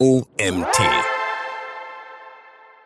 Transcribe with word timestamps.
OMT. 0.00 0.78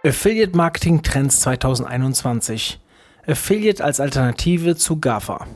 Affiliate 0.02 0.56
Marketing 0.56 1.02
Trends 1.02 1.40
2021. 1.40 2.80
Affiliate 3.26 3.84
als 3.84 4.00
Alternative 4.00 4.76
zu 4.76 4.98
GAFA. 4.98 5.46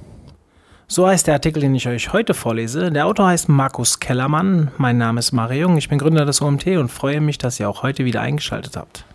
So 0.87 1.07
heißt 1.07 1.27
der 1.27 1.33
Artikel, 1.33 1.63
den 1.63 1.75
ich 1.75 1.89
euch 1.89 2.13
heute 2.13 2.35
vorlese. 2.35 2.93
Der 2.93 3.07
Autor 3.07 3.29
heißt 3.29 3.49
Markus 3.49 4.01
Kellermann. 4.01 4.71
Mein 4.77 4.99
Name 4.99 5.19
ist 5.19 5.33
Mario 5.33 5.63
Jung. 5.63 5.79
Ich 5.79 5.89
bin 5.89 5.99
Gründer 5.99 6.27
des 6.27 6.43
OMT 6.43 6.67
und 6.77 6.91
freue 6.91 7.23
mich, 7.23 7.39
dass 7.39 7.59
ihr 7.59 7.71
auch 7.71 7.83
heute 7.83 8.05
wieder 8.05 8.21
eingeschaltet 8.21 8.77
habt. 8.77 9.07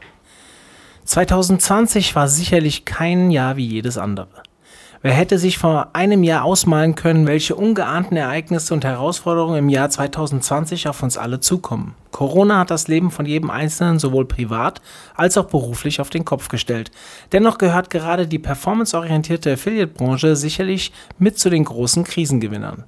2020 1.06 2.16
war 2.16 2.28
sicherlich 2.28 2.86
kein 2.86 3.30
Jahr 3.30 3.56
wie 3.56 3.68
jedes 3.68 4.00
andere. 4.00 4.42
Wer 5.04 5.14
hätte 5.14 5.40
sich 5.40 5.58
vor 5.58 5.90
einem 5.94 6.22
Jahr 6.22 6.44
ausmalen 6.44 6.94
können, 6.94 7.26
welche 7.26 7.56
ungeahnten 7.56 8.18
Ereignisse 8.18 8.72
und 8.72 8.86
Herausforderungen 8.86 9.58
im 9.58 9.70
Jahr 9.70 9.90
2020 9.90 10.88
auf 10.88 11.02
uns 11.02 11.18
alle 11.18 11.40
zukommen? 11.40 11.96
Corona 12.12 12.60
hat 12.60 12.70
das 12.70 12.88
Leben 12.88 13.10
von 13.10 13.26
jedem 13.26 13.50
Einzelnen 13.50 13.98
sowohl 13.98 14.26
privat 14.26 14.80
als 15.16 15.40
auch 15.40 15.46
beruflich 15.46 16.02
auf 16.02 16.12
den 16.12 16.24
Kopf 16.24 16.50
gestellt. 16.50 16.92
Dennoch 17.32 17.58
gehört 17.58 17.90
gerade 17.90 18.28
die 18.28 18.38
performanceorientierte 18.38 19.54
Affiliate-Branche 19.54 20.36
sicherlich 20.36 20.94
mit 21.18 21.40
zu 21.40 21.50
den 21.50 21.64
großen 21.64 22.04
Krisengewinnern. 22.04 22.84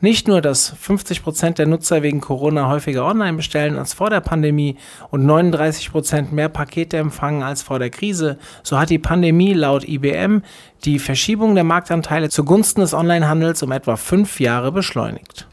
Nicht 0.00 0.28
nur, 0.28 0.40
dass 0.40 0.74
50% 0.76 1.54
der 1.54 1.66
Nutzer 1.66 2.02
wegen 2.02 2.20
Corona 2.20 2.68
häufiger 2.68 3.06
online 3.06 3.36
bestellen 3.36 3.78
als 3.78 3.94
vor 3.94 4.10
der 4.10 4.20
Pandemie 4.20 4.76
und 5.10 5.24
39% 5.24 6.32
mehr 6.32 6.48
Pakete 6.48 6.96
empfangen 6.96 7.42
als 7.42 7.62
vor 7.62 7.78
der 7.78 7.90
Krise, 7.90 8.38
so 8.62 8.78
hat 8.78 8.90
die 8.90 8.98
Pandemie 8.98 9.54
laut 9.54 9.88
IBM 9.88 10.42
die 10.84 10.98
Verschiebung 10.98 11.54
der 11.54 11.64
Marktanteile 11.64 12.28
zugunsten 12.28 12.80
des 12.80 12.92
Onlinehandels 12.92 13.62
um 13.62 13.72
etwa 13.72 13.96
fünf 13.96 14.40
Jahre 14.40 14.72
beschleunigt. 14.72 15.48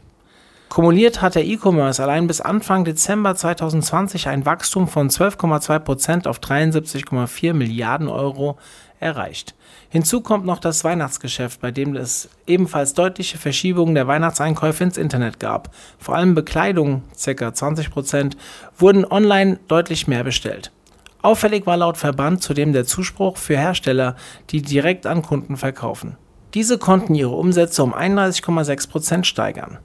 Kumuliert 0.72 1.20
hat 1.20 1.34
der 1.34 1.44
E-Commerce 1.44 2.02
allein 2.02 2.26
bis 2.26 2.40
Anfang 2.40 2.86
Dezember 2.86 3.34
2020 3.34 4.28
ein 4.28 4.46
Wachstum 4.46 4.88
von 4.88 5.10
12,2% 5.10 6.26
auf 6.26 6.38
73,4 6.38 7.52
Milliarden 7.52 8.08
Euro 8.08 8.56
erreicht. 9.02 9.54
Hinzu 9.90 10.20
kommt 10.22 10.46
noch 10.46 10.58
das 10.58 10.84
Weihnachtsgeschäft, 10.84 11.60
bei 11.60 11.70
dem 11.70 11.94
es 11.96 12.30
ebenfalls 12.46 12.94
deutliche 12.94 13.36
Verschiebungen 13.36 13.94
der 13.94 14.06
Weihnachtseinkäufe 14.06 14.84
ins 14.84 14.96
Internet 14.96 15.38
gab. 15.38 15.74
Vor 15.98 16.14
allem 16.14 16.34
Bekleidung, 16.34 17.02
ca. 17.22 17.48
20%, 17.48 18.36
wurden 18.78 19.04
online 19.04 19.58
deutlich 19.68 20.08
mehr 20.08 20.24
bestellt. 20.24 20.72
Auffällig 21.20 21.66
war 21.66 21.76
laut 21.76 21.98
Verband 21.98 22.42
zudem 22.42 22.72
der 22.72 22.84
Zuspruch 22.84 23.36
für 23.36 23.56
Hersteller, 23.56 24.16
die 24.50 24.62
direkt 24.62 25.06
an 25.06 25.22
Kunden 25.22 25.56
verkaufen. 25.56 26.16
Diese 26.54 26.78
konnten 26.78 27.14
ihre 27.14 27.30
Umsätze 27.30 27.82
um 27.82 27.94
31,6% 27.94 29.24
steigern. 29.24 29.78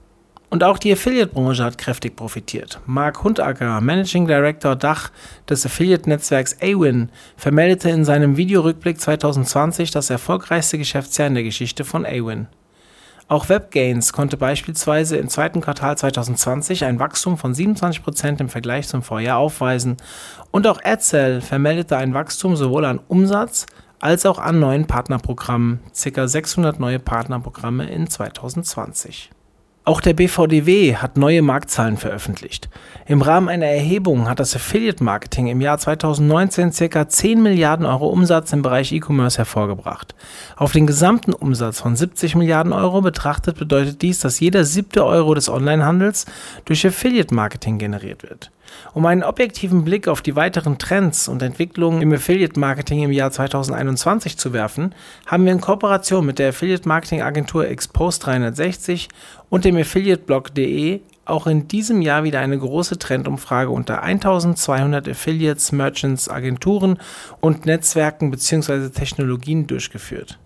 Und 0.50 0.64
auch 0.64 0.78
die 0.78 0.92
Affiliate-Branche 0.92 1.62
hat 1.62 1.76
kräftig 1.76 2.16
profitiert. 2.16 2.80
Mark 2.86 3.22
Hundacker, 3.22 3.80
Managing 3.82 4.26
Director 4.26 4.76
Dach 4.76 5.10
des 5.48 5.66
Affiliate-Netzwerks 5.66 6.56
Awin, 6.62 7.10
vermeldete 7.36 7.90
in 7.90 8.04
seinem 8.04 8.38
Videorückblick 8.38 8.98
2020 8.98 9.90
das 9.90 10.08
erfolgreichste 10.08 10.78
Geschäftsjahr 10.78 11.28
in 11.28 11.34
der 11.34 11.42
Geschichte 11.42 11.84
von 11.84 12.06
Awin. 12.06 12.46
Auch 13.30 13.50
WebGains 13.50 14.14
konnte 14.14 14.38
beispielsweise 14.38 15.18
im 15.18 15.28
zweiten 15.28 15.60
Quartal 15.60 15.98
2020 15.98 16.86
ein 16.86 16.98
Wachstum 16.98 17.36
von 17.36 17.52
27% 17.52 18.40
im 18.40 18.48
Vergleich 18.48 18.88
zum 18.88 19.02
Vorjahr 19.02 19.36
aufweisen 19.36 19.98
und 20.50 20.66
auch 20.66 20.80
AdSell 20.82 21.42
vermeldete 21.42 21.98
ein 21.98 22.14
Wachstum 22.14 22.56
sowohl 22.56 22.86
an 22.86 23.00
Umsatz 23.06 23.66
als 24.00 24.24
auch 24.24 24.38
an 24.38 24.60
neuen 24.60 24.86
Partnerprogrammen, 24.86 25.80
ca. 25.92 26.26
600 26.26 26.80
neue 26.80 27.00
Partnerprogramme 27.00 27.90
in 27.90 28.08
2020. 28.08 29.30
Auch 29.88 30.02
der 30.02 30.12
BVDW 30.12 30.96
hat 30.96 31.16
neue 31.16 31.40
Marktzahlen 31.40 31.96
veröffentlicht. 31.96 32.68
Im 33.06 33.22
Rahmen 33.22 33.48
einer 33.48 33.64
Erhebung 33.64 34.28
hat 34.28 34.38
das 34.38 34.54
Affiliate 34.54 35.02
Marketing 35.02 35.46
im 35.46 35.62
Jahr 35.62 35.78
2019 35.78 36.72
ca. 36.90 37.08
10 37.08 37.42
Milliarden 37.42 37.86
Euro 37.86 38.08
Umsatz 38.08 38.52
im 38.52 38.60
Bereich 38.60 38.92
E-Commerce 38.92 39.38
hervorgebracht. 39.38 40.14
Auf 40.56 40.72
den 40.72 40.86
gesamten 40.86 41.32
Umsatz 41.32 41.80
von 41.80 41.96
70 41.96 42.34
Milliarden 42.34 42.74
Euro 42.74 43.00
betrachtet 43.00 43.58
bedeutet 43.58 44.02
dies, 44.02 44.20
dass 44.20 44.40
jeder 44.40 44.66
siebte 44.66 45.06
Euro 45.06 45.32
des 45.32 45.48
Onlinehandels 45.48 46.26
durch 46.66 46.86
Affiliate 46.86 47.34
Marketing 47.34 47.78
generiert 47.78 48.24
wird. 48.24 48.50
Um 48.94 49.06
einen 49.06 49.22
objektiven 49.22 49.84
Blick 49.84 50.08
auf 50.08 50.22
die 50.22 50.36
weiteren 50.36 50.78
Trends 50.78 51.28
und 51.28 51.42
Entwicklungen 51.42 52.02
im 52.02 52.12
Affiliate 52.12 52.58
Marketing 52.58 53.02
im 53.02 53.12
Jahr 53.12 53.30
2021 53.30 54.38
zu 54.38 54.52
werfen, 54.52 54.94
haben 55.26 55.44
wir 55.44 55.52
in 55.52 55.60
Kooperation 55.60 56.26
mit 56.26 56.38
der 56.38 56.50
Affiliate 56.50 56.88
Marketing 56.88 57.22
Agentur 57.22 57.66
Expose 57.68 58.20
360 58.20 59.08
und 59.50 59.64
dem 59.64 59.76
Affiliateblog.de 59.76 61.00
auch 61.28 61.46
in 61.46 61.68
diesem 61.68 62.00
Jahr 62.00 62.24
wieder 62.24 62.40
eine 62.40 62.58
große 62.58 62.98
Trendumfrage 62.98 63.70
unter 63.70 64.02
1200 64.02 65.08
Affiliates, 65.08 65.72
Merchants, 65.72 66.28
Agenturen 66.28 66.98
und 67.40 67.66
Netzwerken 67.66 68.30
bzw. 68.30 68.88
Technologien 68.88 69.66
durchgeführt. 69.66 70.38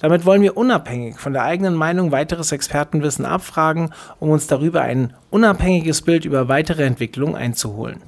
Damit 0.00 0.24
wollen 0.24 0.42
wir 0.42 0.56
unabhängig 0.56 1.18
von 1.18 1.32
der 1.32 1.42
eigenen 1.42 1.74
Meinung 1.74 2.12
weiteres 2.12 2.52
Expertenwissen 2.52 3.24
abfragen, 3.24 3.90
um 4.20 4.30
uns 4.30 4.46
darüber 4.46 4.82
ein 4.82 5.14
unabhängiges 5.30 6.02
Bild 6.02 6.24
über 6.24 6.48
weitere 6.48 6.84
Entwicklungen 6.84 7.34
einzuholen. 7.34 8.02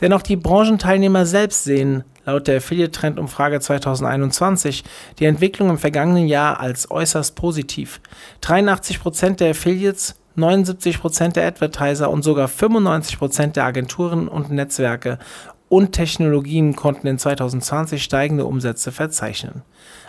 Denn 0.00 0.12
auch 0.12 0.22
die 0.22 0.36
Branchenteilnehmer 0.36 1.26
selbst 1.26 1.64
sehen 1.64 2.04
laut 2.24 2.46
der 2.46 2.58
Affiliate-Trend-Umfrage 2.58 3.60
2021 3.60 4.84
die 5.18 5.24
Entwicklung 5.24 5.70
im 5.70 5.78
vergangenen 5.78 6.28
Jahr 6.28 6.60
als 6.60 6.90
äußerst 6.90 7.34
positiv. 7.34 8.00
83% 8.42 9.36
der 9.36 9.50
Affiliates 9.50 10.14
79% 10.36 11.32
der 11.32 11.46
Advertiser 11.46 12.10
und 12.10 12.22
sogar 12.22 12.48
95% 12.48 13.52
der 13.52 13.64
Agenturen 13.64 14.28
und 14.28 14.50
Netzwerke 14.50 15.18
und 15.68 15.92
Technologien 15.92 16.76
konnten 16.76 17.06
in 17.06 17.18
2020 17.18 18.02
steigende 18.02 18.46
Umsätze 18.46 18.92
verzeichnen. 18.92 19.62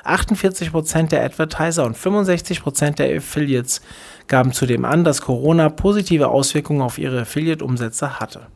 48% 0.05 1.09
der 1.09 1.23
Advertiser 1.23 1.85
und 1.85 1.97
65% 1.97 2.95
der 2.95 3.17
Affiliates 3.17 3.81
gaben 4.27 4.53
zudem 4.53 4.85
an, 4.85 5.03
dass 5.03 5.21
Corona 5.21 5.69
positive 5.69 6.29
Auswirkungen 6.29 6.81
auf 6.81 6.97
ihre 6.97 7.21
Affiliate-Umsätze 7.21 8.19
hatte. 8.19 8.47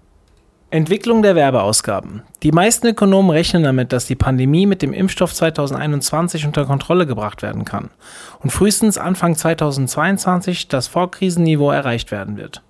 Entwicklung 0.74 1.22
der 1.22 1.36
Werbeausgaben. 1.36 2.24
Die 2.42 2.52
meisten 2.52 2.88
Ökonomen 2.88 3.30
rechnen 3.30 3.62
damit, 3.62 3.94
dass 3.94 4.08
die 4.08 4.16
Pandemie 4.16 4.66
mit 4.66 4.81
dem 4.81 4.92
Impfstoff 4.92 5.31
2021 5.31 6.47
unter 6.47 6.66
Kontrolle 6.66 7.06
gebracht 7.06 7.44
werden 7.44 7.63
kann 7.63 7.92
und 8.40 8.50
frühestens 8.50 8.97
Anfang 8.97 9.36
2022 9.36 10.69
das 10.69 10.88
Vorkrisenniveau 10.88 11.69
erreicht 11.69 12.09
werden 12.09 12.38
wird. 12.38 12.63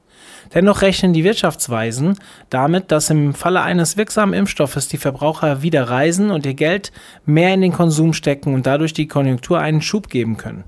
Dennoch 0.54 0.82
rechnen 0.82 1.14
die 1.14 1.24
Wirtschaftsweisen 1.24 2.18
damit, 2.50 2.92
dass 2.92 3.10
im 3.10 3.34
Falle 3.34 3.62
eines 3.62 3.98
wirksamen 3.98 4.34
Impfstoffes 4.34 4.88
die 4.88 4.98
Verbraucher 4.98 5.62
wieder 5.62 5.90
reisen 5.90 6.32
und 6.32 6.46
ihr 6.46 6.54
Geld 6.54 6.92
mehr 7.26 7.54
in 7.54 7.62
den 7.62 7.74
Konsum 7.74 8.14
stecken 8.14 8.54
und 8.54 8.66
dadurch 8.66 8.94
die 8.94 9.08
Konjunktur 9.08 9.60
einen 9.60 9.82
Schub 9.82 10.10
geben 10.10 10.38
können. 10.38 10.64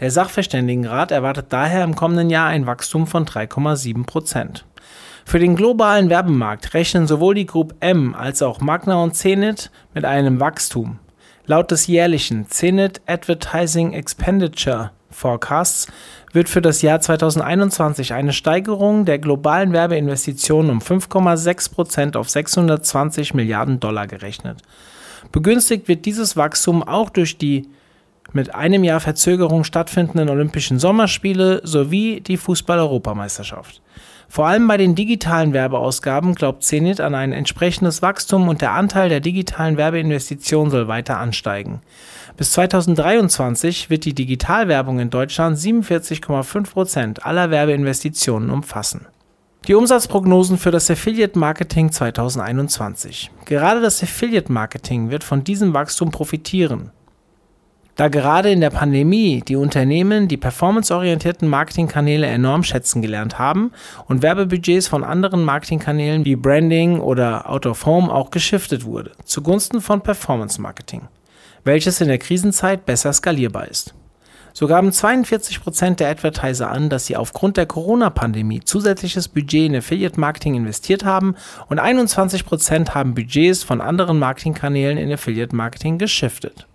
Der 0.00 0.10
Sachverständigenrat 0.10 1.12
erwartet 1.12 1.46
daher 1.50 1.84
im 1.84 1.94
kommenden 1.94 2.28
Jahr 2.28 2.48
ein 2.48 2.66
Wachstum 2.66 3.06
von 3.06 3.24
3,7 3.24 4.04
Prozent. 4.04 4.64
Für 5.24 5.38
den 5.38 5.56
globalen 5.56 6.10
Werbemarkt 6.10 6.74
rechnen 6.74 7.06
sowohl 7.06 7.34
die 7.34 7.46
Group 7.46 7.74
M 7.80 8.14
als 8.14 8.42
auch 8.42 8.60
Magna 8.60 9.02
und 9.02 9.14
Zenit 9.14 9.70
mit 9.94 10.04
einem 10.04 10.40
Wachstum. 10.40 10.98
Laut 11.46 11.70
des 11.70 11.86
jährlichen 11.86 12.48
Zenit 12.48 13.00
Advertising 13.06 13.92
Expenditure 13.92 14.90
Forecasts 15.10 15.86
wird 16.34 16.48
für 16.48 16.60
das 16.60 16.82
Jahr 16.82 17.00
2021 17.00 18.12
eine 18.12 18.32
Steigerung 18.32 19.04
der 19.04 19.18
globalen 19.18 19.72
Werbeinvestitionen 19.72 20.70
um 20.70 20.78
5,6 20.80 21.72
Prozent 21.72 22.16
auf 22.16 22.28
620 22.28 23.34
Milliarden 23.34 23.78
Dollar 23.78 24.06
gerechnet. 24.08 24.60
Begünstigt 25.30 25.88
wird 25.88 26.04
dieses 26.04 26.36
Wachstum 26.36 26.82
auch 26.82 27.08
durch 27.08 27.38
die 27.38 27.68
mit 28.32 28.54
einem 28.54 28.82
Jahr 28.82 29.00
Verzögerung 29.00 29.62
stattfindenden 29.62 30.28
Olympischen 30.28 30.80
Sommerspiele 30.80 31.60
sowie 31.62 32.20
die 32.20 32.36
Fußball-Europameisterschaft. 32.36 33.80
Vor 34.28 34.46
allem 34.46 34.66
bei 34.66 34.76
den 34.76 34.94
digitalen 34.94 35.52
Werbeausgaben 35.52 36.34
glaubt 36.34 36.64
Zenit 36.64 37.00
an 37.00 37.14
ein 37.14 37.32
entsprechendes 37.32 38.02
Wachstum 38.02 38.48
und 38.48 38.62
der 38.62 38.72
Anteil 38.72 39.08
der 39.08 39.20
digitalen 39.20 39.76
Werbeinvestitionen 39.76 40.70
soll 40.70 40.88
weiter 40.88 41.18
ansteigen. 41.18 41.82
Bis 42.36 42.52
2023 42.52 43.90
wird 43.90 44.04
die 44.04 44.14
Digitalwerbung 44.14 44.98
in 44.98 45.10
Deutschland 45.10 45.56
47,5 45.56 46.72
Prozent 46.72 47.26
aller 47.26 47.50
Werbeinvestitionen 47.50 48.50
umfassen. 48.50 49.06
Die 49.66 49.74
Umsatzprognosen 49.74 50.58
für 50.58 50.70
das 50.70 50.90
Affiliate 50.90 51.38
Marketing 51.38 51.90
2021. 51.90 53.30
Gerade 53.46 53.80
das 53.80 54.02
Affiliate 54.02 54.52
Marketing 54.52 55.10
wird 55.10 55.24
von 55.24 55.42
diesem 55.42 55.72
Wachstum 55.72 56.10
profitieren. 56.10 56.90
Da 57.96 58.08
gerade 58.08 58.50
in 58.50 58.60
der 58.60 58.70
Pandemie 58.70 59.40
die 59.46 59.54
Unternehmen 59.54 60.26
die 60.26 60.36
performanceorientierten 60.36 61.48
Marketingkanäle 61.48 62.26
enorm 62.26 62.64
schätzen 62.64 63.02
gelernt 63.02 63.38
haben 63.38 63.70
und 64.08 64.20
Werbebudgets 64.20 64.88
von 64.88 65.04
anderen 65.04 65.44
Marketingkanälen 65.44 66.24
wie 66.24 66.34
Branding 66.34 66.98
oder 66.98 67.48
Out 67.48 67.66
of 67.66 67.86
Home 67.86 68.12
auch 68.12 68.32
geschiftet 68.32 68.84
wurde, 68.84 69.12
zugunsten 69.24 69.80
von 69.80 70.00
Performance 70.00 70.60
Marketing, 70.60 71.02
welches 71.62 72.00
in 72.00 72.08
der 72.08 72.18
Krisenzeit 72.18 72.84
besser 72.84 73.12
skalierbar 73.12 73.68
ist. 73.68 73.94
So 74.52 74.66
gaben 74.66 74.90
42 74.90 75.62
Prozent 75.62 76.00
der 76.00 76.10
Advertiser 76.10 76.70
an, 76.70 76.88
dass 76.88 77.06
sie 77.06 77.16
aufgrund 77.16 77.56
der 77.56 77.66
Corona-Pandemie 77.66 78.60
zusätzliches 78.60 79.28
Budget 79.28 79.66
in 79.66 79.76
Affiliate-Marketing 79.76 80.56
investiert 80.56 81.04
haben 81.04 81.36
und 81.68 81.78
21 81.78 82.44
Prozent 82.44 82.94
haben 82.94 83.14
Budgets 83.14 83.62
von 83.62 83.80
anderen 83.80 84.18
Marketingkanälen 84.18 84.98
in 84.98 85.12
Affiliate-Marketing 85.12 85.98
geschiftet. 85.98 86.66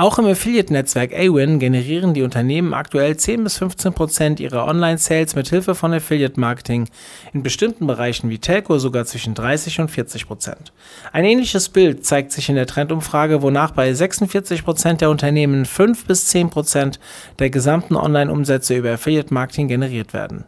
Auch 0.00 0.20
im 0.20 0.26
Affiliate-Netzwerk 0.26 1.12
Awin 1.12 1.58
generieren 1.58 2.14
die 2.14 2.22
Unternehmen 2.22 2.72
aktuell 2.72 3.16
10 3.16 3.42
bis 3.42 3.58
15 3.58 3.92
Prozent 3.94 4.38
ihrer 4.38 4.64
Online-Sales 4.64 5.34
mit 5.34 5.48
Hilfe 5.48 5.74
von 5.74 5.92
Affiliate-Marketing, 5.92 6.88
in 7.32 7.42
bestimmten 7.42 7.88
Bereichen 7.88 8.30
wie 8.30 8.38
Telco 8.38 8.78
sogar 8.78 9.06
zwischen 9.06 9.34
30 9.34 9.80
und 9.80 9.90
40 9.90 10.28
Prozent. 10.28 10.72
Ein 11.12 11.24
ähnliches 11.24 11.68
Bild 11.70 12.06
zeigt 12.06 12.30
sich 12.30 12.48
in 12.48 12.54
der 12.54 12.68
Trendumfrage, 12.68 13.42
wonach 13.42 13.72
bei 13.72 13.92
46 13.92 14.64
Prozent 14.64 15.00
der 15.00 15.10
Unternehmen 15.10 15.66
5 15.66 16.04
bis 16.04 16.26
10 16.26 16.50
Prozent 16.50 17.00
der 17.40 17.50
gesamten 17.50 17.96
Online-Umsätze 17.96 18.76
über 18.76 18.92
Affiliate-Marketing 18.92 19.66
generiert 19.66 20.12
werden. 20.12 20.44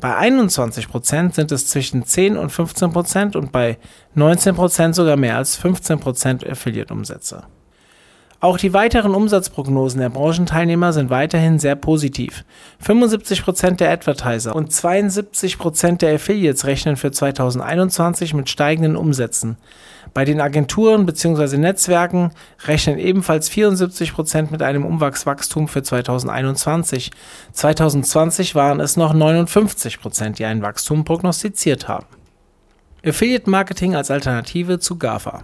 Bei 0.00 0.16
21 0.16 0.88
Prozent 0.88 1.34
sind 1.34 1.52
es 1.52 1.66
zwischen 1.66 2.06
10 2.06 2.38
und 2.38 2.48
15 2.48 2.92
Prozent 2.92 3.36
und 3.36 3.52
bei 3.52 3.76
19 4.14 4.54
Prozent 4.54 4.94
sogar 4.94 5.18
mehr 5.18 5.36
als 5.36 5.54
15 5.56 6.00
Prozent 6.00 6.48
Affiliate-Umsätze. 6.48 7.42
Auch 8.38 8.58
die 8.58 8.74
weiteren 8.74 9.14
Umsatzprognosen 9.14 10.00
der 10.00 10.10
Branchenteilnehmer 10.10 10.92
sind 10.92 11.08
weiterhin 11.08 11.58
sehr 11.58 11.74
positiv. 11.74 12.44
75% 12.84 13.76
der 13.76 13.90
Advertiser 13.90 14.54
und 14.54 14.70
72% 14.70 15.98
der 15.98 16.14
Affiliates 16.14 16.66
rechnen 16.66 16.96
für 16.96 17.10
2021 17.10 18.34
mit 18.34 18.50
steigenden 18.50 18.96
Umsätzen. 18.96 19.56
Bei 20.12 20.26
den 20.26 20.40
Agenturen 20.40 21.06
bzw. 21.06 21.56
Netzwerken 21.56 22.30
rechnen 22.66 22.98
ebenfalls 22.98 23.50
74% 23.50 24.50
mit 24.50 24.62
einem 24.62 24.84
Umwachswachstum 24.84 25.66
für 25.66 25.82
2021. 25.82 27.10
2020 27.52 28.54
waren 28.54 28.80
es 28.80 28.96
noch 28.96 29.14
59%, 29.14 30.36
die 30.36 30.44
ein 30.44 30.62
Wachstum 30.62 31.04
prognostiziert 31.04 31.88
haben. 31.88 32.06
Affiliate 33.04 33.48
Marketing 33.48 33.94
als 33.94 34.10
Alternative 34.10 34.78
zu 34.78 34.96
GAFA. 34.96 35.42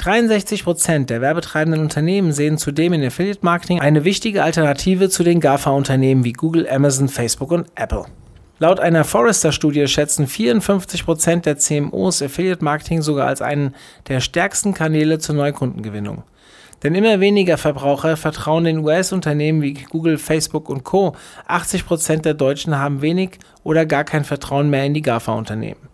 63% 0.00 1.06
der 1.06 1.20
werbetreibenden 1.20 1.82
Unternehmen 1.82 2.32
sehen 2.32 2.56
zudem 2.56 2.94
in 2.94 3.04
Affiliate 3.04 3.44
Marketing 3.44 3.80
eine 3.80 4.04
wichtige 4.04 4.42
Alternative 4.42 5.10
zu 5.10 5.22
den 5.22 5.40
GAFA-Unternehmen 5.40 6.24
wie 6.24 6.32
Google, 6.32 6.66
Amazon, 6.68 7.08
Facebook 7.08 7.50
und 7.52 7.66
Apple. 7.74 8.06
Laut 8.58 8.80
einer 8.80 9.04
Forrester-Studie 9.04 9.86
schätzen 9.88 10.26
54% 10.26 11.42
der 11.42 11.58
CMOs 11.58 12.22
Affiliate 12.22 12.64
Marketing 12.64 13.02
sogar 13.02 13.26
als 13.26 13.42
einen 13.42 13.74
der 14.08 14.20
stärksten 14.20 14.72
Kanäle 14.72 15.18
zur 15.18 15.34
Neukundengewinnung. 15.34 16.24
Denn 16.82 16.94
immer 16.94 17.20
weniger 17.20 17.58
Verbraucher 17.58 18.16
vertrauen 18.16 18.64
den 18.64 18.78
US-Unternehmen 18.78 19.60
wie 19.60 19.74
Google, 19.74 20.16
Facebook 20.16 20.70
und 20.70 20.82
Co. 20.82 21.14
80% 21.46 22.22
der 22.22 22.34
Deutschen 22.34 22.78
haben 22.78 23.02
wenig 23.02 23.38
oder 23.64 23.84
gar 23.84 24.04
kein 24.04 24.24
Vertrauen 24.24 24.70
mehr 24.70 24.86
in 24.86 24.94
die 24.94 25.02
GAFA-Unternehmen. 25.02 25.89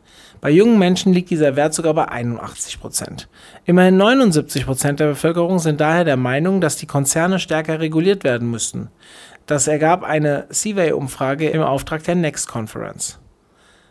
Bei 0.47 0.53
jungen 0.53 0.79
Menschen 0.79 1.13
liegt 1.13 1.31
dieser 1.31 1.57
Wert 1.57 1.75
sogar 1.75 1.93
bei 1.93 2.07
81 2.07 2.81
Prozent. 2.81 3.29
Immerhin 3.65 3.97
79 3.97 4.65
Prozent 4.65 5.01
der 5.01 5.09
Bevölkerung 5.09 5.59
sind 5.59 5.81
daher 5.81 6.05
der 6.05 6.17
Meinung, 6.17 6.61
dass 6.61 6.77
die 6.77 6.87
Konzerne 6.87 7.41
stärker 7.41 7.81
reguliert 7.81 8.23
werden 8.23 8.49
müssten. 8.49 8.91
Das 9.47 9.67
ergab 9.67 10.05
eine 10.05 10.47
Seaway-Umfrage 10.51 11.49
im 11.49 11.63
Auftrag 11.63 12.05
der 12.05 12.15
Next 12.15 12.47
Conference. 12.47 13.19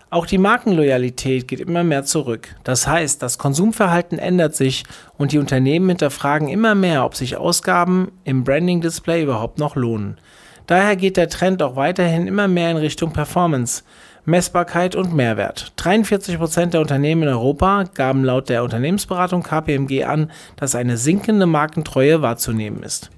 Auch 0.09 0.25
die 0.25 0.37
Markenloyalität 0.37 1.49
geht 1.49 1.59
immer 1.59 1.83
mehr 1.83 2.05
zurück. 2.05 2.55
Das 2.63 2.87
heißt, 2.87 3.21
das 3.21 3.37
Konsumverhalten 3.37 4.17
ändert 4.17 4.55
sich 4.55 4.85
und 5.17 5.33
die 5.33 5.39
Unternehmen 5.39 5.89
hinterfragen 5.89 6.47
immer 6.47 6.73
mehr, 6.73 7.03
ob 7.03 7.15
sich 7.15 7.35
Ausgaben 7.35 8.13
im 8.23 8.45
Branding-Display 8.45 9.23
überhaupt 9.23 9.59
noch 9.59 9.75
lohnen. 9.75 10.21
Daher 10.67 10.95
geht 10.95 11.17
der 11.17 11.27
Trend 11.27 11.61
auch 11.61 11.75
weiterhin 11.75 12.27
immer 12.27 12.47
mehr 12.47 12.71
in 12.71 12.77
Richtung 12.77 13.11
Performance. 13.11 13.83
Messbarkeit 14.25 14.95
und 14.95 15.13
Mehrwert. 15.13 15.73
43 15.75 16.37
Prozent 16.37 16.73
der 16.73 16.81
Unternehmen 16.81 17.23
in 17.23 17.29
Europa 17.29 17.83
gaben 17.93 18.23
laut 18.23 18.49
der 18.49 18.63
Unternehmensberatung 18.63 19.43
KPMG 19.43 20.03
an, 20.03 20.31
dass 20.55 20.75
eine 20.75 20.97
sinkende 20.97 21.45
Markentreue 21.45 22.21
wahrzunehmen 22.21 22.81
ist. 22.81 23.11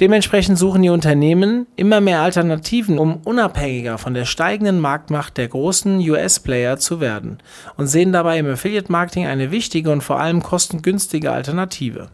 Dementsprechend 0.00 0.58
suchen 0.58 0.82
die 0.82 0.90
Unternehmen 0.90 1.66
immer 1.76 2.00
mehr 2.00 2.20
Alternativen, 2.20 2.98
um 2.98 3.18
unabhängiger 3.24 3.96
von 3.96 4.12
der 4.12 4.24
steigenden 4.24 4.80
Marktmacht 4.80 5.36
der 5.36 5.48
großen 5.48 5.98
US-Player 5.98 6.78
zu 6.78 7.00
werden 7.00 7.38
und 7.76 7.86
sehen 7.86 8.12
dabei 8.12 8.38
im 8.38 8.50
Affiliate-Marketing 8.50 9.26
eine 9.26 9.52
wichtige 9.52 9.90
und 9.92 10.02
vor 10.02 10.18
allem 10.20 10.42
kostengünstige 10.42 11.30
Alternative. 11.30 12.08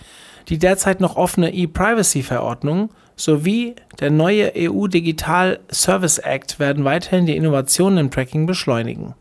die 0.48 0.58
derzeit 0.58 1.00
noch 1.00 1.16
offene 1.16 1.52
E-Privacy-Verordnung 1.52 2.88
sowie 3.14 3.74
der 4.00 4.10
neue 4.10 4.54
EU 4.56 4.86
Digital 4.86 5.60
Service 5.70 6.16
Act 6.18 6.58
werden 6.58 6.84
weiterhin 6.84 7.26
die 7.26 7.36
Innovationen 7.36 7.98
im 7.98 8.10
Tracking 8.10 8.46
beschleunigen. 8.46 9.14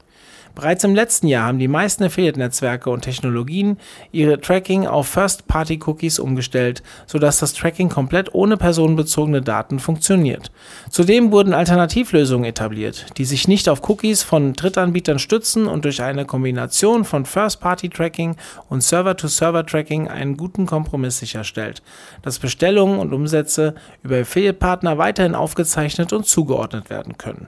Bereits 0.56 0.84
im 0.84 0.96
letzten 0.96 1.28
Jahr 1.28 1.48
haben 1.48 1.60
die 1.60 1.68
meisten 1.68 2.04
Affiliate-Netzwerke 2.04 2.90
und 2.90 3.02
Technologien 3.02 3.78
ihre 4.12 4.40
Tracking 4.40 4.86
auf 4.86 5.08
First-Party-Cookies 5.08 6.20
umgestellt, 6.20 6.84
sodass 7.08 7.40
das 7.40 7.54
Tracking 7.54 7.90
komplett 7.90 8.34
ohne 8.34 8.58
personenbezogene 8.58 9.42
Daten 9.42 9.80
funktioniert. 9.80 10.52
Zudem 10.90 11.32
wurden 11.32 11.54
Alternativlösungen 11.54 12.46
etabliert, 12.46 13.06
die 13.18 13.26
sich 13.26 13.48
nicht 13.48 13.70
auf 13.70 13.88
Cookies 13.90 14.24
von 14.24 14.54
Drittanbietern 14.54 15.20
stützen 15.20 15.68
und 15.68 15.86
durch 15.86 16.02
eine 16.02 16.26
Kombination 16.26 17.06
von 17.06 17.26
First-Party-Tracking 17.26 18.36
und 18.70 18.84
Server-to-Server-Tracking 18.84 20.08
einen 20.10 20.38
guten 20.38 20.66
Kompromiss 20.66 21.20
sicherstellt, 21.20 21.82
dass 22.22 22.40
Bestellungen 22.40 23.00
und 23.00 23.14
Umsätze 23.14 23.76
über 24.04 24.18
Affiliate-Partner 24.20 24.98
weiterhin 24.98 25.36
aufgezeichnet 25.36 26.14
und 26.14 26.26
zugeordnet 26.26 26.90
werden 26.90 27.18
können. 27.18 27.48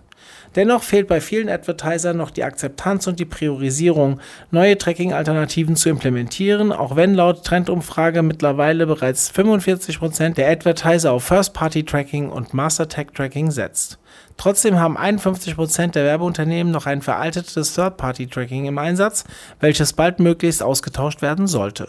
Dennoch 0.55 0.83
fehlt 0.83 1.07
bei 1.07 1.19
vielen 1.19 1.49
Advertisern 1.49 2.17
noch 2.17 2.29
die 2.29 2.43
Akzeptanz 2.43 3.07
und 3.07 3.19
die 3.19 3.25
Priorisierung, 3.25 4.19
neue 4.51 4.77
Tracking-Alternativen 4.77 5.75
zu 5.75 5.89
implementieren, 5.89 6.71
auch 6.71 6.95
wenn 6.95 7.15
laut 7.15 7.43
Trendumfrage 7.43 8.21
mittlerweile 8.21 8.85
bereits 8.85 9.31
45% 9.31 10.35
der 10.35 10.49
Advertiser 10.49 11.11
auf 11.11 11.23
First-Party-Tracking 11.23 12.29
und 12.29 12.53
Master-Tag-Tracking 12.53 13.51
setzt. 13.51 13.97
Trotzdem 14.37 14.79
haben 14.79 14.97
51% 14.97 15.91
der 15.91 16.05
Werbeunternehmen 16.05 16.71
noch 16.71 16.85
ein 16.85 17.01
veraltetes 17.01 17.73
Third-Party-Tracking 17.73 18.65
im 18.65 18.77
Einsatz, 18.77 19.23
welches 19.59 19.93
bald 19.93 20.19
möglichst 20.19 20.61
ausgetauscht 20.61 21.21
werden 21.21 21.47
sollte. 21.47 21.87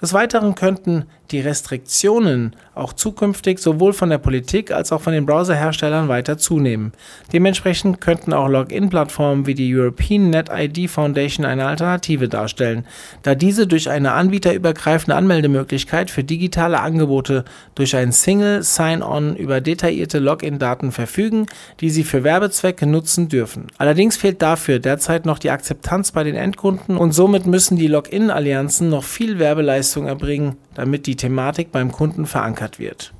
Des 0.00 0.12
Weiteren 0.12 0.54
könnten 0.54 1.06
die 1.30 1.40
Restriktionen 1.40 2.54
auch 2.74 2.92
zukünftig 2.92 3.58
sowohl 3.58 3.92
von 3.92 4.10
der 4.10 4.18
Politik 4.18 4.70
als 4.70 4.92
auch 4.92 5.00
von 5.00 5.12
den 5.12 5.26
Browserherstellern 5.26 6.08
weiter 6.08 6.38
zunehmen. 6.38 6.92
Dementsprechend 7.32 8.00
könnten 8.00 8.32
auch 8.32 8.48
Login-Plattformen 8.48 9.46
wie 9.46 9.54
die 9.54 9.74
European 9.74 10.30
Net 10.30 10.50
ID 10.52 10.90
Foundation 10.90 11.46
eine 11.46 11.66
Alternative 11.66 12.28
darstellen, 12.28 12.86
da 13.22 13.34
diese 13.34 13.66
durch 13.66 13.90
eine 13.90 14.12
anbieterübergreifende 14.12 15.16
Anmeldemöglichkeit 15.16 16.10
für 16.10 16.22
digitale 16.22 16.80
Angebote 16.80 17.44
durch 17.74 17.96
ein 17.96 18.12
Single 18.12 18.62
Sign-On 18.62 19.36
über 19.36 19.60
detaillierte 19.60 20.18
Login-Daten 20.18 20.92
verfügen, 20.92 21.46
die 21.80 21.90
sie 21.90 22.04
für 22.04 22.22
Werbezwecke 22.22 22.86
nutzen 22.86 23.28
dürfen. 23.28 23.68
Allerdings 23.78 24.16
fehlt 24.16 24.42
dafür 24.42 24.78
derzeit 24.78 25.26
noch 25.26 25.38
die 25.38 25.50
Akzeptanz 25.50 26.12
bei 26.12 26.22
den 26.22 26.36
Endkunden 26.36 26.96
und 26.98 27.12
somit 27.12 27.46
müssen 27.46 27.76
die 27.76 27.88
Login-Allianzen 27.88 28.90
noch 28.90 29.04
viel 29.04 29.38
Werbeleistung 29.38 29.85
erbringen, 29.94 30.56
damit 30.74 31.06
die 31.06 31.16
Thematik 31.16 31.72
beim 31.72 31.92
Kunden 31.92 32.26
verankert 32.26 32.78
wird. 32.78 33.12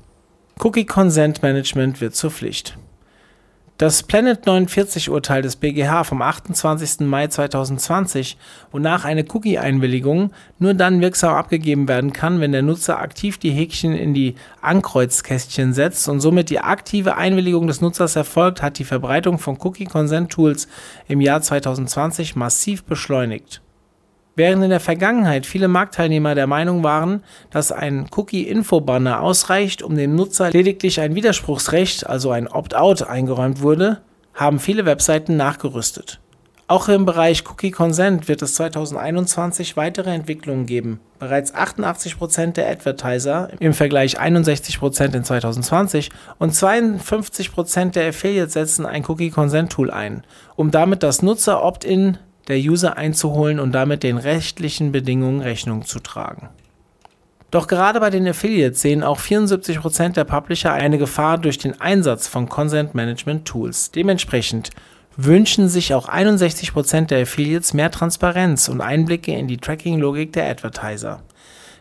Cookie 0.58 0.86
Consent 0.86 1.42
Management 1.42 2.00
wird 2.00 2.14
zur 2.14 2.30
Pflicht. 2.30 2.76
Das 3.78 4.02
Planet 4.02 4.46
49 4.46 5.10
Urteil 5.10 5.42
des 5.42 5.56
BGH 5.56 6.04
vom 6.04 6.22
28. 6.22 7.00
Mai 7.00 7.26
2020, 7.26 8.38
wonach 8.72 9.04
eine 9.04 9.26
Cookie-Einwilligung 9.30 10.30
nur 10.58 10.72
dann 10.72 11.02
wirksam 11.02 11.34
abgegeben 11.34 11.86
werden 11.86 12.14
kann, 12.14 12.40
wenn 12.40 12.52
der 12.52 12.62
Nutzer 12.62 12.98
aktiv 12.98 13.36
die 13.36 13.50
Häkchen 13.50 13.92
in 13.92 14.14
die 14.14 14.34
Ankreuzkästchen 14.62 15.74
setzt 15.74 16.08
und 16.08 16.20
somit 16.20 16.48
die 16.48 16.60
aktive 16.60 17.18
Einwilligung 17.18 17.66
des 17.66 17.82
Nutzers 17.82 18.16
erfolgt, 18.16 18.62
hat 18.62 18.78
die 18.78 18.84
Verbreitung 18.84 19.38
von 19.38 19.58
Cookie-Consent-Tools 19.60 20.68
im 21.06 21.20
Jahr 21.20 21.42
2020 21.42 22.34
massiv 22.34 22.82
beschleunigt. 22.84 23.60
Während 24.38 24.62
in 24.62 24.68
der 24.68 24.80
Vergangenheit 24.80 25.46
viele 25.46 25.66
Marktteilnehmer 25.66 26.34
der 26.34 26.46
Meinung 26.46 26.84
waren, 26.84 27.24
dass 27.50 27.72
ein 27.72 28.06
Cookie-Info-Banner 28.14 29.22
ausreicht, 29.22 29.82
um 29.82 29.96
dem 29.96 30.14
Nutzer 30.14 30.50
lediglich 30.50 31.00
ein 31.00 31.14
Widerspruchsrecht, 31.14 32.06
also 32.06 32.30
ein 32.30 32.46
Opt-out, 32.46 33.02
eingeräumt 33.02 33.62
wurde, 33.62 34.02
haben 34.34 34.60
viele 34.60 34.84
Webseiten 34.84 35.38
nachgerüstet. 35.38 36.20
Auch 36.68 36.88
im 36.88 37.06
Bereich 37.06 37.44
Cookie 37.48 37.70
Consent 37.70 38.28
wird 38.28 38.42
es 38.42 38.56
2021 38.56 39.76
weitere 39.78 40.10
Entwicklungen 40.10 40.66
geben. 40.66 41.00
Bereits 41.18 41.54
88% 41.54 42.54
der 42.54 42.68
Advertiser 42.68 43.50
im 43.60 43.72
Vergleich 43.72 44.20
61% 44.20 45.14
in 45.14 45.24
2020 45.24 46.10
und 46.38 46.52
52% 46.52 47.92
der 47.92 48.08
Affiliates 48.08 48.52
setzen 48.52 48.84
ein 48.84 49.04
Cookie 49.06 49.30
Consent 49.30 49.72
Tool 49.72 49.90
ein, 49.90 50.24
um 50.56 50.70
damit 50.70 51.02
das 51.02 51.22
Nutzer 51.22 51.62
Opt-in 51.62 52.18
der 52.48 52.58
User 52.58 52.96
einzuholen 52.96 53.60
und 53.60 53.72
damit 53.72 54.02
den 54.02 54.18
rechtlichen 54.18 54.92
Bedingungen 54.92 55.40
Rechnung 55.40 55.84
zu 55.84 56.00
tragen. 56.00 56.48
Doch 57.50 57.68
gerade 57.68 58.00
bei 58.00 58.10
den 58.10 58.26
Affiliates 58.26 58.82
sehen 58.82 59.02
auch 59.02 59.20
74% 59.20 60.14
der 60.14 60.24
Publisher 60.24 60.72
eine 60.72 60.98
Gefahr 60.98 61.38
durch 61.38 61.58
den 61.58 61.80
Einsatz 61.80 62.26
von 62.26 62.48
Consent 62.48 62.94
Management 62.94 63.46
Tools. 63.46 63.92
Dementsprechend 63.92 64.70
wünschen 65.16 65.68
sich 65.68 65.94
auch 65.94 66.08
61% 66.08 67.06
der 67.06 67.22
Affiliates 67.22 67.72
mehr 67.72 67.90
Transparenz 67.90 68.68
und 68.68 68.80
Einblicke 68.80 69.32
in 69.32 69.48
die 69.48 69.56
Tracking-Logik 69.56 70.32
der 70.32 70.50
Advertiser. 70.50 71.22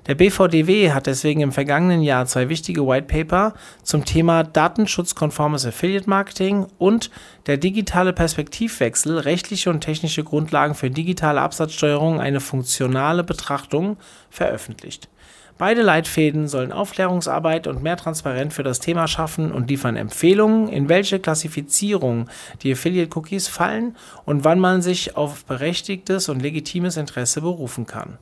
Der 0.07 0.13
BVDW 0.13 0.91
hat 0.91 1.07
deswegen 1.07 1.41
im 1.41 1.51
vergangenen 1.51 2.03
Jahr 2.03 2.27
zwei 2.27 2.47
wichtige 2.47 2.85
White 2.85 3.07
Paper 3.07 3.55
zum 3.81 4.05
Thema 4.05 4.43
datenschutzkonformes 4.43 5.65
Affiliate 5.65 6.07
Marketing 6.07 6.67
und 6.77 7.09
der 7.47 7.57
digitale 7.57 8.13
Perspektivwechsel, 8.13 9.17
rechtliche 9.17 9.71
und 9.71 9.81
technische 9.81 10.23
Grundlagen 10.23 10.75
für 10.75 10.91
digitale 10.91 11.41
Absatzsteuerung 11.41 12.19
eine 12.19 12.39
funktionale 12.39 13.23
Betrachtung 13.23 13.97
veröffentlicht. 14.29 15.09
Beide 15.57 15.81
Leitfäden 15.81 16.47
sollen 16.47 16.71
Aufklärungsarbeit 16.71 17.65
und 17.65 17.81
mehr 17.81 17.97
Transparenz 17.97 18.53
für 18.53 18.61
das 18.61 18.81
Thema 18.81 19.07
schaffen 19.07 19.51
und 19.51 19.69
liefern 19.71 19.95
Empfehlungen, 19.95 20.67
in 20.67 20.87
welche 20.87 21.19
Klassifizierung 21.19 22.29
die 22.61 22.73
Affiliate-Cookies 22.73 23.47
fallen 23.47 23.95
und 24.25 24.43
wann 24.43 24.59
man 24.59 24.83
sich 24.83 25.17
auf 25.17 25.45
berechtigtes 25.45 26.29
und 26.29 26.43
legitimes 26.43 26.95
Interesse 26.95 27.41
berufen 27.41 27.87
kann. 27.87 28.19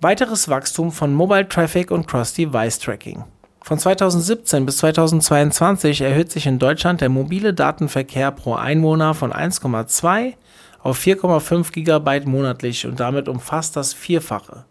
Weiteres 0.00 0.48
Wachstum 0.48 0.92
von 0.92 1.14
Mobile 1.14 1.48
Traffic 1.48 1.90
und 1.90 2.06
Cross-Device 2.06 2.78
Tracking. 2.78 3.24
Von 3.62 3.78
2017 3.78 4.66
bis 4.66 4.76
2022 4.78 6.02
erhöht 6.02 6.30
sich 6.30 6.46
in 6.46 6.58
Deutschland 6.58 7.00
der 7.00 7.08
mobile 7.08 7.54
Datenverkehr 7.54 8.30
pro 8.30 8.54
Einwohner 8.54 9.14
von 9.14 9.32
1,2 9.32 10.34
auf 10.82 10.98
4,5 10.98 11.72
GB 11.72 12.26
monatlich 12.26 12.86
und 12.86 13.00
damit 13.00 13.28
umfasst 13.28 13.76
das 13.76 13.94
Vierfache. 13.94 14.66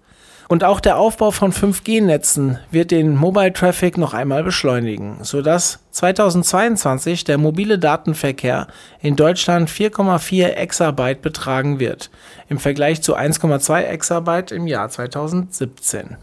Und 0.48 0.64
auch 0.64 0.80
der 0.80 0.98
Aufbau 0.98 1.32
von 1.32 1.54
5G-Netzen 1.54 2.60
wird 2.70 2.92
den 2.92 3.16
Mobile 3.16 3.54
Traffic 3.54 3.98
noch 3.98 4.14
einmal 4.14 4.44
beschleunigen, 4.44 5.18
sodass 5.22 5.80
2022 5.92 7.24
der 7.24 7.38
mobile 7.38 7.80
Datenverkehr 7.80 8.68
in 9.02 9.16
Deutschland 9.16 9.70
4,4 9.70 10.50
Exabyte 10.50 11.22
betragen 11.22 11.80
wird, 11.80 12.10
im 12.50 12.60
Vergleich 12.60 13.02
zu 13.02 13.16
1,2 13.16 13.82
Exabyte 13.84 14.52
im 14.52 14.68
Jahr 14.68 14.90
2017. 14.90 16.18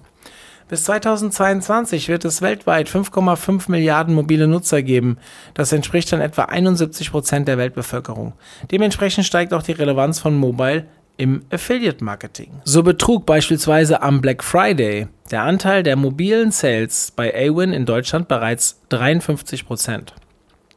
Bis 0.71 0.85
2022 0.85 2.09
wird 2.09 2.25
es 2.25 2.43
weltweit 2.43 2.89
5,5 2.89 3.69
Milliarden 3.73 4.15
mobile 4.15 4.47
Nutzer 4.47 4.83
geben. 4.83 5.19
Das 5.53 5.73
entspricht 5.73 6.13
dann 6.13 6.21
etwa 6.21 6.45
71 6.45 7.11
Prozent 7.11 7.49
der 7.49 7.59
Weltbevölkerung. 7.59 8.35
Dementsprechend 8.71 9.27
steigt 9.27 9.53
auch 9.53 9.65
die 9.65 9.73
Relevanz 9.73 10.21
von 10.21 10.37
Mobile 10.37 10.87
im 11.21 11.43
Affiliate 11.51 12.03
Marketing. 12.03 12.63
So 12.65 12.83
betrug 12.83 13.27
beispielsweise 13.27 14.01
am 14.01 14.23
Black 14.23 14.43
Friday 14.43 15.07
der 15.31 15.43
Anteil 15.43 15.83
der 15.83 15.95
mobilen 15.97 16.51
Sales 16.51 17.13
bei 17.15 17.33
Awin 17.35 17.73
in 17.73 17.85
Deutschland 17.85 18.27
bereits 18.27 18.81
53 18.89 19.67
Prozent. 19.67 20.15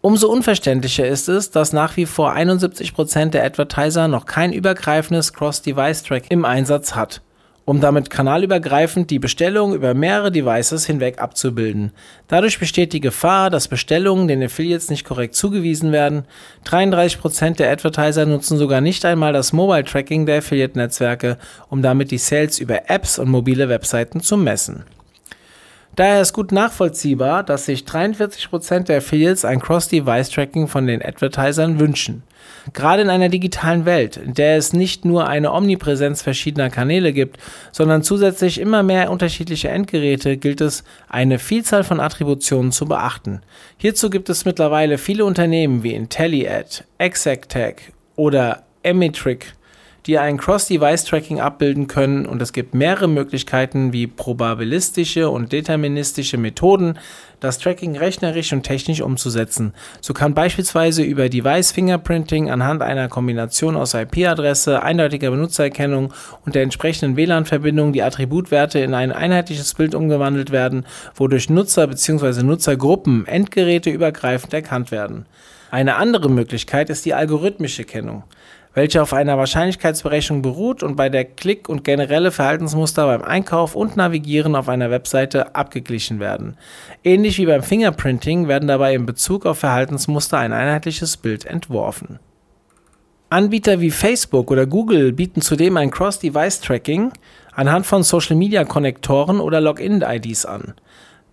Umso 0.01 0.27
unverständlicher 0.27 1.07
ist 1.07 1.29
es, 1.29 1.49
dass 1.49 1.71
nach 1.71 1.95
wie 1.95 2.05
vor 2.05 2.33
71 2.33 2.93
Prozent 2.93 3.33
der 3.33 3.45
Advertiser 3.45 4.09
noch 4.09 4.25
kein 4.25 4.51
übergreifendes 4.51 5.31
Cross-Device-Track 5.31 6.29
im 6.29 6.43
Einsatz 6.43 6.93
hat 6.93 7.21
um 7.65 7.79
damit 7.79 8.09
kanalübergreifend 8.09 9.09
die 9.09 9.19
Bestellung 9.19 9.73
über 9.73 9.93
mehrere 9.93 10.31
Devices 10.31 10.85
hinweg 10.85 11.21
abzubilden. 11.21 11.91
Dadurch 12.27 12.59
besteht 12.59 12.93
die 12.93 12.99
Gefahr, 12.99 13.49
dass 13.49 13.67
Bestellungen 13.67 14.27
den 14.27 14.43
Affiliates 14.43 14.89
nicht 14.89 15.05
korrekt 15.05 15.35
zugewiesen 15.35 15.91
werden. 15.91 16.25
33% 16.65 17.55
der 17.55 17.71
Advertiser 17.71 18.25
nutzen 18.25 18.57
sogar 18.57 18.81
nicht 18.81 19.05
einmal 19.05 19.33
das 19.33 19.53
Mobile 19.53 19.85
Tracking 19.85 20.25
der 20.25 20.39
Affiliate-Netzwerke, 20.39 21.37
um 21.69 21.81
damit 21.81 22.11
die 22.11 22.17
Sales 22.17 22.59
über 22.59 22.89
Apps 22.89 23.17
und 23.17 23.29
mobile 23.29 23.69
Webseiten 23.69 24.19
zu 24.21 24.37
messen. 24.37 24.83
Daher 25.95 26.21
ist 26.21 26.33
gut 26.33 26.51
nachvollziehbar, 26.51 27.43
dass 27.43 27.65
sich 27.65 27.83
43% 27.83 28.85
der 28.85 28.97
Affiliates 28.97 29.45
ein 29.45 29.59
Cross-Device-Tracking 29.59 30.67
von 30.67 30.87
den 30.87 31.03
Advertisern 31.03 31.79
wünschen. 31.79 32.23
Gerade 32.73 33.03
in 33.03 33.09
einer 33.09 33.29
digitalen 33.29 33.85
Welt, 33.85 34.17
in 34.17 34.33
der 34.33 34.57
es 34.57 34.73
nicht 34.73 35.05
nur 35.05 35.27
eine 35.27 35.51
Omnipräsenz 35.51 36.23
verschiedener 36.23 36.71
Kanäle 36.71 37.13
gibt, 37.13 37.37
sondern 37.71 38.01
zusätzlich 38.01 38.59
immer 38.59 38.81
mehr 38.81 39.11
unterschiedliche 39.11 39.69
Endgeräte, 39.69 40.37
gilt 40.37 40.61
es, 40.61 40.83
eine 41.09 41.37
Vielzahl 41.37 41.83
von 41.83 41.99
Attributionen 41.99 42.71
zu 42.71 42.85
beachten. 42.85 43.41
Hierzu 43.77 44.09
gibt 44.09 44.29
es 44.29 44.45
mittlerweile 44.45 44.97
viele 44.97 45.25
Unternehmen 45.25 45.83
wie 45.83 45.93
IntelliAd, 45.93 46.85
Exactech 46.97 47.93
oder 48.15 48.63
Emitric, 48.81 49.53
die 50.05 50.19
ein 50.19 50.37
Cross-Device-Tracking 50.37 51.39
abbilden 51.39 51.87
können 51.87 52.25
und 52.25 52.41
es 52.41 52.51
gibt 52.51 52.73
mehrere 52.73 53.07
Möglichkeiten 53.07 53.93
wie 53.93 54.07
probabilistische 54.07 55.29
und 55.29 55.51
deterministische 55.51 56.37
Methoden, 56.37 56.99
das 57.39 57.57
Tracking 57.57 57.97
rechnerisch 57.97 58.53
und 58.53 58.63
technisch 58.63 59.01
umzusetzen. 59.01 59.73
So 60.01 60.13
kann 60.13 60.33
beispielsweise 60.33 61.03
über 61.03 61.29
Device 61.29 61.71
Fingerprinting 61.71 62.49
anhand 62.49 62.81
einer 62.81 63.09
Kombination 63.09 63.75
aus 63.75 63.93
IP-Adresse, 63.93 64.81
eindeutiger 64.81 65.31
Benutzererkennung 65.31 66.13
und 66.45 66.55
der 66.55 66.63
entsprechenden 66.63 67.17
WLAN-Verbindung 67.17 67.93
die 67.93 68.03
Attributwerte 68.03 68.79
in 68.79 68.93
ein 68.93 69.11
einheitliches 69.11 69.73
Bild 69.73 69.95
umgewandelt 69.95 70.51
werden, 70.51 70.85
wodurch 71.15 71.49
Nutzer 71.49 71.87
bzw. 71.87 72.43
Nutzergruppen 72.43 73.25
endgeräteübergreifend 73.27 74.53
erkannt 74.53 74.91
werden. 74.91 75.25
Eine 75.71 75.95
andere 75.95 76.29
Möglichkeit 76.29 76.89
ist 76.89 77.03
die 77.05 77.13
algorithmische 77.13 77.83
Kennung 77.83 78.23
welche 78.73 79.01
auf 79.01 79.13
einer 79.13 79.37
Wahrscheinlichkeitsberechnung 79.37 80.41
beruht 80.41 80.83
und 80.83 80.95
bei 80.95 81.09
der 81.09 81.25
Klick- 81.25 81.69
und 81.69 81.83
generelle 81.83 82.31
Verhaltensmuster 82.31 83.05
beim 83.05 83.21
Einkauf 83.21 83.75
und 83.75 83.95
Navigieren 83.95 84.55
auf 84.55 84.69
einer 84.69 84.89
Webseite 84.89 85.55
abgeglichen 85.55 86.19
werden. 86.19 86.57
Ähnlich 87.03 87.37
wie 87.37 87.45
beim 87.45 87.63
Fingerprinting 87.63 88.47
werden 88.47 88.67
dabei 88.67 88.95
in 88.95 89.05
Bezug 89.05 89.45
auf 89.45 89.59
Verhaltensmuster 89.59 90.37
ein 90.37 90.53
einheitliches 90.53 91.17
Bild 91.17 91.45
entworfen. 91.45 92.19
Anbieter 93.29 93.81
wie 93.81 93.89
Facebook 93.89 94.51
oder 94.51 94.67
Google 94.67 95.11
bieten 95.11 95.41
zudem 95.41 95.77
ein 95.77 95.89
Cross-Device-Tracking 95.89 97.11
anhand 97.51 97.85
von 97.85 98.03
Social-Media-Konnektoren 98.03 99.39
oder 99.39 99.59
Login-IDs 99.59 100.45
an. 100.45 100.75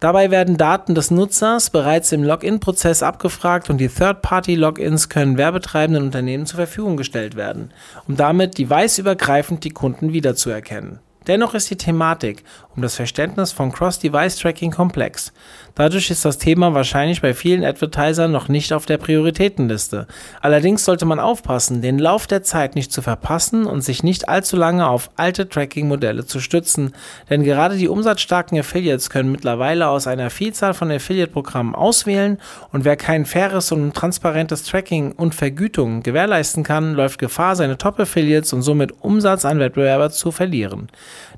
Dabei 0.01 0.31
werden 0.31 0.57
Daten 0.57 0.95
des 0.95 1.11
Nutzers 1.11 1.69
bereits 1.69 2.11
im 2.13 2.25
Login-Prozess 2.25 3.03
abgefragt 3.03 3.69
und 3.69 3.77
die 3.77 3.89
Third-Party-Logins 3.89 5.11
können 5.11 5.37
werbetreibenden 5.37 6.05
Unternehmen 6.05 6.47
zur 6.47 6.57
Verfügung 6.57 6.97
gestellt 6.97 7.37
werden, 7.37 7.71
um 8.09 8.17
damit 8.17 8.57
deviceübergreifend 8.57 9.63
die 9.63 9.71
Kunden 9.71 10.15
wiederzuerkennen. 10.15 11.01
Dennoch 11.27 11.55
ist 11.55 11.71
die 11.71 11.77
Thematik 11.77 12.45
um 12.77 12.83
das 12.83 12.95
Verständnis 12.95 13.53
von 13.53 13.73
Cross-Device-Tracking 13.73 14.71
komplex. 14.71 15.33
Dadurch 15.75 16.11
ist 16.11 16.25
das 16.25 16.39
Thema 16.39 16.73
wahrscheinlich 16.73 17.21
bei 17.21 17.35
vielen 17.35 17.65
Advertisern 17.65 18.31
noch 18.31 18.49
nicht 18.49 18.73
auf 18.73 18.87
der 18.87 18.99
Prioritätenliste. 18.99 20.07
Allerdings 20.41 20.85
sollte 20.85 21.05
man 21.05 21.21
aufpassen, 21.21 21.83
den 21.83 21.99
Lauf 21.99 22.27
der 22.27 22.43
Zeit 22.43 22.75
nicht 22.77 22.93
zu 22.93 23.03
verpassen 23.03 23.67
und 23.67 23.83
sich 23.83 24.03
nicht 24.03 24.29
allzu 24.29 24.57
lange 24.57 24.87
auf 24.89 25.11
alte 25.17 25.49
Tracking-Modelle 25.49 26.27
zu 26.27 26.41
stützen, 26.41 26.95
denn 27.29 27.43
gerade 27.43 27.77
die 27.77 27.89
umsatzstarken 27.89 28.59
Affiliates 28.59 29.11
können 29.11 29.33
mittlerweile 29.33 29.89
aus 29.89 30.07
einer 30.07 30.31
Vielzahl 30.31 30.75
von 30.75 30.91
Affiliate-Programmen 30.91 31.75
auswählen 31.75 32.39
und 32.73 32.85
wer 32.85 32.97
kein 32.97 33.27
faires 33.27 33.73
und 33.73 33.95
transparentes 33.95 34.65
Tracking 34.65 35.13
und 35.13 35.35
Vergütung 35.35 36.03
gewährleisten 36.03 36.63
kann, 36.63 36.95
läuft 36.95 37.19
Gefahr, 37.19 37.57
seine 37.57 37.79
Top-Affiliates 37.79 38.53
und 38.53 38.63
somit 38.63 38.93
Umsatz 39.01 39.45
an 39.45 39.59
Wettbewerber 39.59 40.11
zu 40.11 40.31
verlieren. 40.31 40.89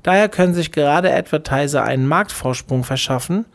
Daher 0.03 0.29
können 0.29 0.53
sich 0.53 0.71
gerade 0.71 1.13
Advertiser 1.13 1.83
einen 1.83 2.07
Marktvorsprung 2.07 2.83
verschaffen, 2.83 3.45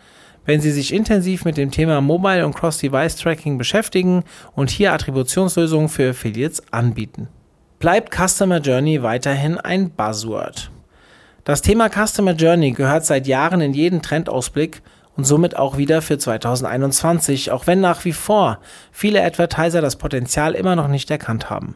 wenn 0.44 0.60
sie 0.60 0.72
sich 0.72 0.94
intensiv 0.94 1.44
mit 1.44 1.56
dem 1.56 1.70
Thema 1.70 2.00
Mobile 2.00 2.46
und 2.46 2.54
Cross-Device-Tracking 2.54 3.58
beschäftigen 3.58 4.24
und 4.54 4.70
hier 4.70 4.92
Attributionslösungen 4.92 5.88
für 5.88 6.10
Affiliates 6.10 6.62
anbieten. 6.70 7.28
Bleibt 7.78 8.14
Customer 8.14 8.58
Journey 8.58 9.02
weiterhin 9.02 9.58
ein 9.58 9.90
Buzzword? 9.90 10.70
Das 11.44 11.62
Thema 11.62 11.88
Customer 11.88 12.32
Journey 12.32 12.72
gehört 12.72 13.06
seit 13.06 13.26
Jahren 13.26 13.60
in 13.60 13.72
jeden 13.72 14.02
Trendausblick 14.02 14.82
und 15.16 15.24
somit 15.24 15.56
auch 15.56 15.76
wieder 15.76 16.00
für 16.00 16.16
2021, 16.16 17.50
auch 17.50 17.66
wenn 17.66 17.80
nach 17.80 18.04
wie 18.04 18.12
vor 18.12 18.58
viele 18.92 19.22
Advertiser 19.24 19.80
das 19.80 19.96
Potenzial 19.96 20.54
immer 20.54 20.76
noch 20.76 20.88
nicht 20.88 21.10
erkannt 21.10 21.50
haben. 21.50 21.74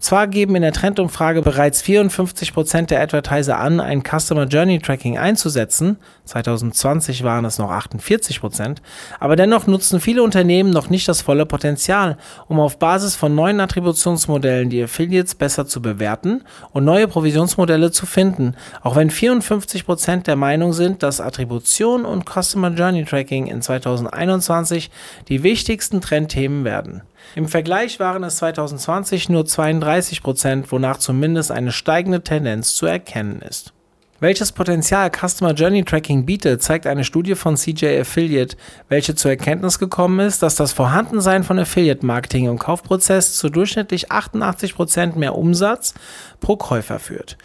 Zwar 0.00 0.26
geben 0.26 0.56
in 0.56 0.62
der 0.62 0.72
Trendumfrage 0.72 1.40
bereits 1.40 1.82
54% 1.82 2.86
der 2.86 3.00
Advertiser 3.00 3.58
an, 3.58 3.80
ein 3.80 4.02
Customer 4.02 4.44
Journey 4.44 4.78
Tracking 4.78 5.16
einzusetzen, 5.16 5.96
2020 6.24 7.22
waren 7.22 7.44
es 7.44 7.58
noch 7.58 7.70
48%, 7.70 8.78
aber 9.20 9.36
dennoch 9.36 9.66
nutzen 9.66 10.00
viele 10.00 10.22
Unternehmen 10.22 10.70
noch 10.70 10.90
nicht 10.90 11.08
das 11.08 11.22
volle 11.22 11.46
Potenzial, 11.46 12.18
um 12.48 12.60
auf 12.60 12.78
Basis 12.78 13.14
von 13.14 13.34
neuen 13.34 13.60
Attributionsmodellen 13.60 14.68
die 14.68 14.82
Affiliates 14.82 15.34
besser 15.34 15.66
zu 15.66 15.80
bewerten 15.80 16.42
und 16.72 16.84
neue 16.84 17.08
Provisionsmodelle 17.08 17.90
zu 17.90 18.04
finden, 18.04 18.56
auch 18.82 18.96
wenn 18.96 19.10
54% 19.10 20.24
der 20.24 20.36
Meinung 20.36 20.72
sind, 20.72 21.02
dass 21.02 21.20
Attribution 21.20 22.04
und 22.04 22.24
Customer 22.28 22.70
Journey 22.70 23.04
Tracking 23.04 23.46
in 23.46 23.62
2021 23.62 24.90
die 25.28 25.42
wichtigsten 25.42 26.00
Trendthemen 26.00 26.64
werden. 26.64 27.02
Im 27.34 27.48
Vergleich 27.48 28.00
waren 28.00 28.24
es 28.24 28.36
2020 28.36 29.28
nur 29.28 29.44
32 29.44 30.22
Prozent, 30.22 30.70
wonach 30.70 30.98
zumindest 30.98 31.50
eine 31.50 31.72
steigende 31.72 32.22
Tendenz 32.22 32.74
zu 32.74 32.86
erkennen 32.86 33.42
ist. 33.42 33.72
Welches 34.20 34.52
Potenzial 34.52 35.10
Customer 35.10 35.52
Journey 35.52 35.84
Tracking 35.84 36.24
bietet, 36.24 36.62
zeigt 36.62 36.86
eine 36.86 37.04
Studie 37.04 37.34
von 37.34 37.56
CJ 37.56 38.00
Affiliate, 38.00 38.56
welche 38.88 39.14
zur 39.14 39.32
Erkenntnis 39.32 39.78
gekommen 39.78 40.20
ist, 40.20 40.42
dass 40.42 40.54
das 40.54 40.72
Vorhandensein 40.72 41.42
von 41.42 41.58
Affiliate 41.58 42.06
Marketing 42.06 42.46
im 42.46 42.58
Kaufprozess 42.58 43.34
zu 43.34 43.50
durchschnittlich 43.50 44.12
88 44.12 44.76
Prozent 44.76 45.16
mehr 45.16 45.36
Umsatz 45.36 45.94
pro 46.40 46.56
Käufer 46.56 47.00
führt. 47.00 47.36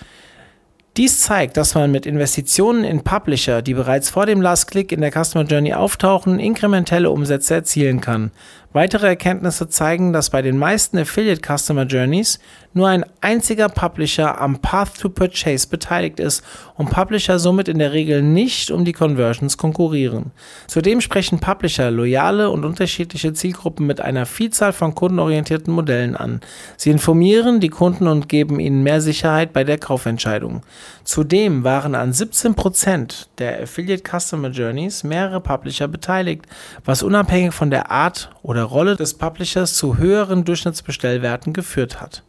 Dies 0.95 1.21
zeigt, 1.21 1.55
dass 1.55 1.75
man 1.75 1.91
mit 1.91 2.05
Investitionen 2.05 2.83
in 2.83 3.03
Publisher, 3.03 3.61
die 3.61 3.73
bereits 3.73 4.09
vor 4.09 4.25
dem 4.25 4.41
Last 4.41 4.69
Click 4.69 4.91
in 4.91 5.01
der 5.01 5.11
Customer 5.11 5.45
Journey 5.45 5.73
auftauchen, 5.73 6.39
inkrementelle 6.39 7.09
Umsätze 7.09 7.55
erzielen 7.55 8.01
kann. 8.01 8.31
Weitere 8.71 9.07
Erkenntnisse 9.07 9.67
zeigen, 9.67 10.13
dass 10.13 10.29
bei 10.29 10.43
den 10.43 10.59
meisten 10.59 10.99
Affiliate 10.99 11.41
Customer 11.41 11.85
Journeys 11.85 12.39
nur 12.73 12.87
ein 12.87 13.03
einziger 13.19 13.67
Publisher 13.67 14.39
am 14.39 14.59
Path 14.59 14.99
to 14.99 15.09
Purchase 15.09 15.67
beteiligt 15.67 16.19
ist 16.19 16.43
und 16.75 16.91
Publisher 16.91 17.39
somit 17.39 17.67
in 17.67 17.79
der 17.79 17.93
Regel 17.93 18.21
nicht 18.21 18.69
um 18.69 18.85
die 18.85 18.93
Conversions 18.93 19.57
konkurrieren. 19.57 20.31
Zudem 20.67 21.01
sprechen 21.01 21.39
Publisher 21.39 21.89
loyale 21.89 22.51
und 22.51 22.63
unterschiedliche 22.63 23.33
Zielgruppen 23.33 23.87
mit 23.87 24.01
einer 24.01 24.27
Vielzahl 24.27 24.71
von 24.71 24.93
kundenorientierten 24.93 25.73
Modellen 25.73 26.15
an. 26.15 26.41
Sie 26.77 26.91
informieren 26.91 27.59
die 27.59 27.69
Kunden 27.69 28.07
und 28.07 28.29
geben 28.29 28.59
ihnen 28.59 28.83
mehr 28.83 29.01
Sicherheit 29.01 29.51
bei 29.51 29.63
der 29.63 29.79
Kaufentscheidung. 29.79 30.61
Zudem 31.03 31.63
waren 31.63 31.95
an 31.95 32.11
17% 32.11 33.25
der 33.39 33.63
Affiliate 33.63 34.03
Customer 34.03 34.49
Journeys 34.49 35.03
mehrere 35.03 35.41
Publisher 35.41 35.87
beteiligt, 35.87 36.45
was 36.85 37.01
unabhängig 37.01 37.53
von 37.53 37.71
der 37.71 37.89
Art 37.89 38.29
oder 38.43 38.58
oder 38.59 38.67
Rolle 38.67 38.95
des 38.97 39.13
Publishers 39.13 39.75
zu 39.75 39.97
höheren 39.97 40.43
Durchschnittsbestellwerten 40.43 41.53
geführt 41.53 42.01
hat. 42.01 42.23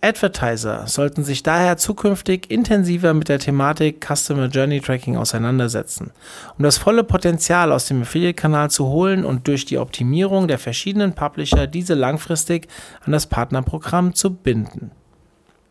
Advertiser 0.00 0.86
sollten 0.86 1.24
sich 1.24 1.42
daher 1.42 1.76
zukünftig 1.76 2.50
intensiver 2.50 3.14
mit 3.14 3.28
der 3.28 3.40
Thematik 3.40 4.06
Customer 4.06 4.46
Journey 4.46 4.80
Tracking 4.80 5.16
auseinandersetzen, 5.16 6.12
um 6.56 6.62
das 6.62 6.78
volle 6.78 7.02
Potenzial 7.02 7.72
aus 7.72 7.86
dem 7.86 8.02
Affiliate-Kanal 8.02 8.70
zu 8.70 8.86
holen 8.86 9.24
und 9.24 9.48
durch 9.48 9.64
die 9.64 9.78
Optimierung 9.78 10.46
der 10.46 10.58
verschiedenen 10.58 11.14
Publisher 11.14 11.66
diese 11.66 11.94
langfristig 11.94 12.68
an 13.04 13.12
das 13.12 13.26
Partnerprogramm 13.26 14.14
zu 14.14 14.34
binden. 14.34 14.92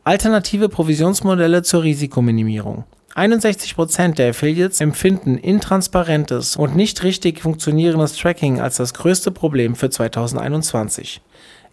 Alternative 0.04 0.68
Provisionsmodelle 0.68 1.62
zur 1.62 1.84
Risikominimierung. 1.84 2.84
61% 3.18 4.14
der 4.14 4.30
Affiliates 4.30 4.80
empfinden 4.80 5.40
intransparentes 5.40 6.56
und 6.56 6.76
nicht 6.76 7.02
richtig 7.02 7.42
funktionierendes 7.42 8.16
Tracking 8.16 8.62
als 8.62 8.78
das 8.78 8.94
größte 8.94 9.32
Problem 9.32 9.76
für 9.76 9.90
2021. 9.90 11.22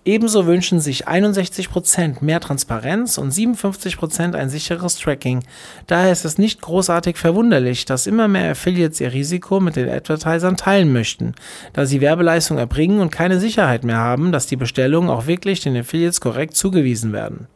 Ebenso 0.07 0.47
wünschen 0.47 0.81
sich 0.81 1.07
61% 1.07 2.23
mehr 2.23 2.41
Transparenz 2.41 3.19
und 3.19 3.33
57% 3.33 4.35
ein 4.35 4.49
sicheres 4.49 4.97
Tracking. 4.97 5.43
Daher 5.87 6.13
ist 6.13 6.25
es 6.25 6.39
nicht 6.39 6.63
großartig 6.63 7.19
verwunderlich, 7.19 7.85
dass 7.85 8.07
immer 8.07 8.27
mehr 8.27 8.51
Affiliates 8.51 9.01
ihr 9.01 9.13
Risiko 9.13 9.61
mit 9.61 9.77
den 9.77 9.89
Advertisern 9.91 10.57
teilen 10.57 10.93
möchten, 10.93 11.35
da 11.75 11.85
sie 11.85 12.01
Werbeleistung 12.01 12.57
erbringen 12.57 13.01
und 13.01 13.13
keine 13.13 13.39
Sicherheit 13.39 13.85
mehr 13.85 13.99
haben, 13.99 14.33
dass 14.33 14.47
die 14.47 14.57
Bestellungen 14.57 15.11
auch 15.11 15.27
wirklich 15.27 15.61
den 15.61 15.77
Affiliates 15.77 16.23
korrekt 16.23 16.57
zugewiesen 16.57 17.13
werden. 17.13 17.49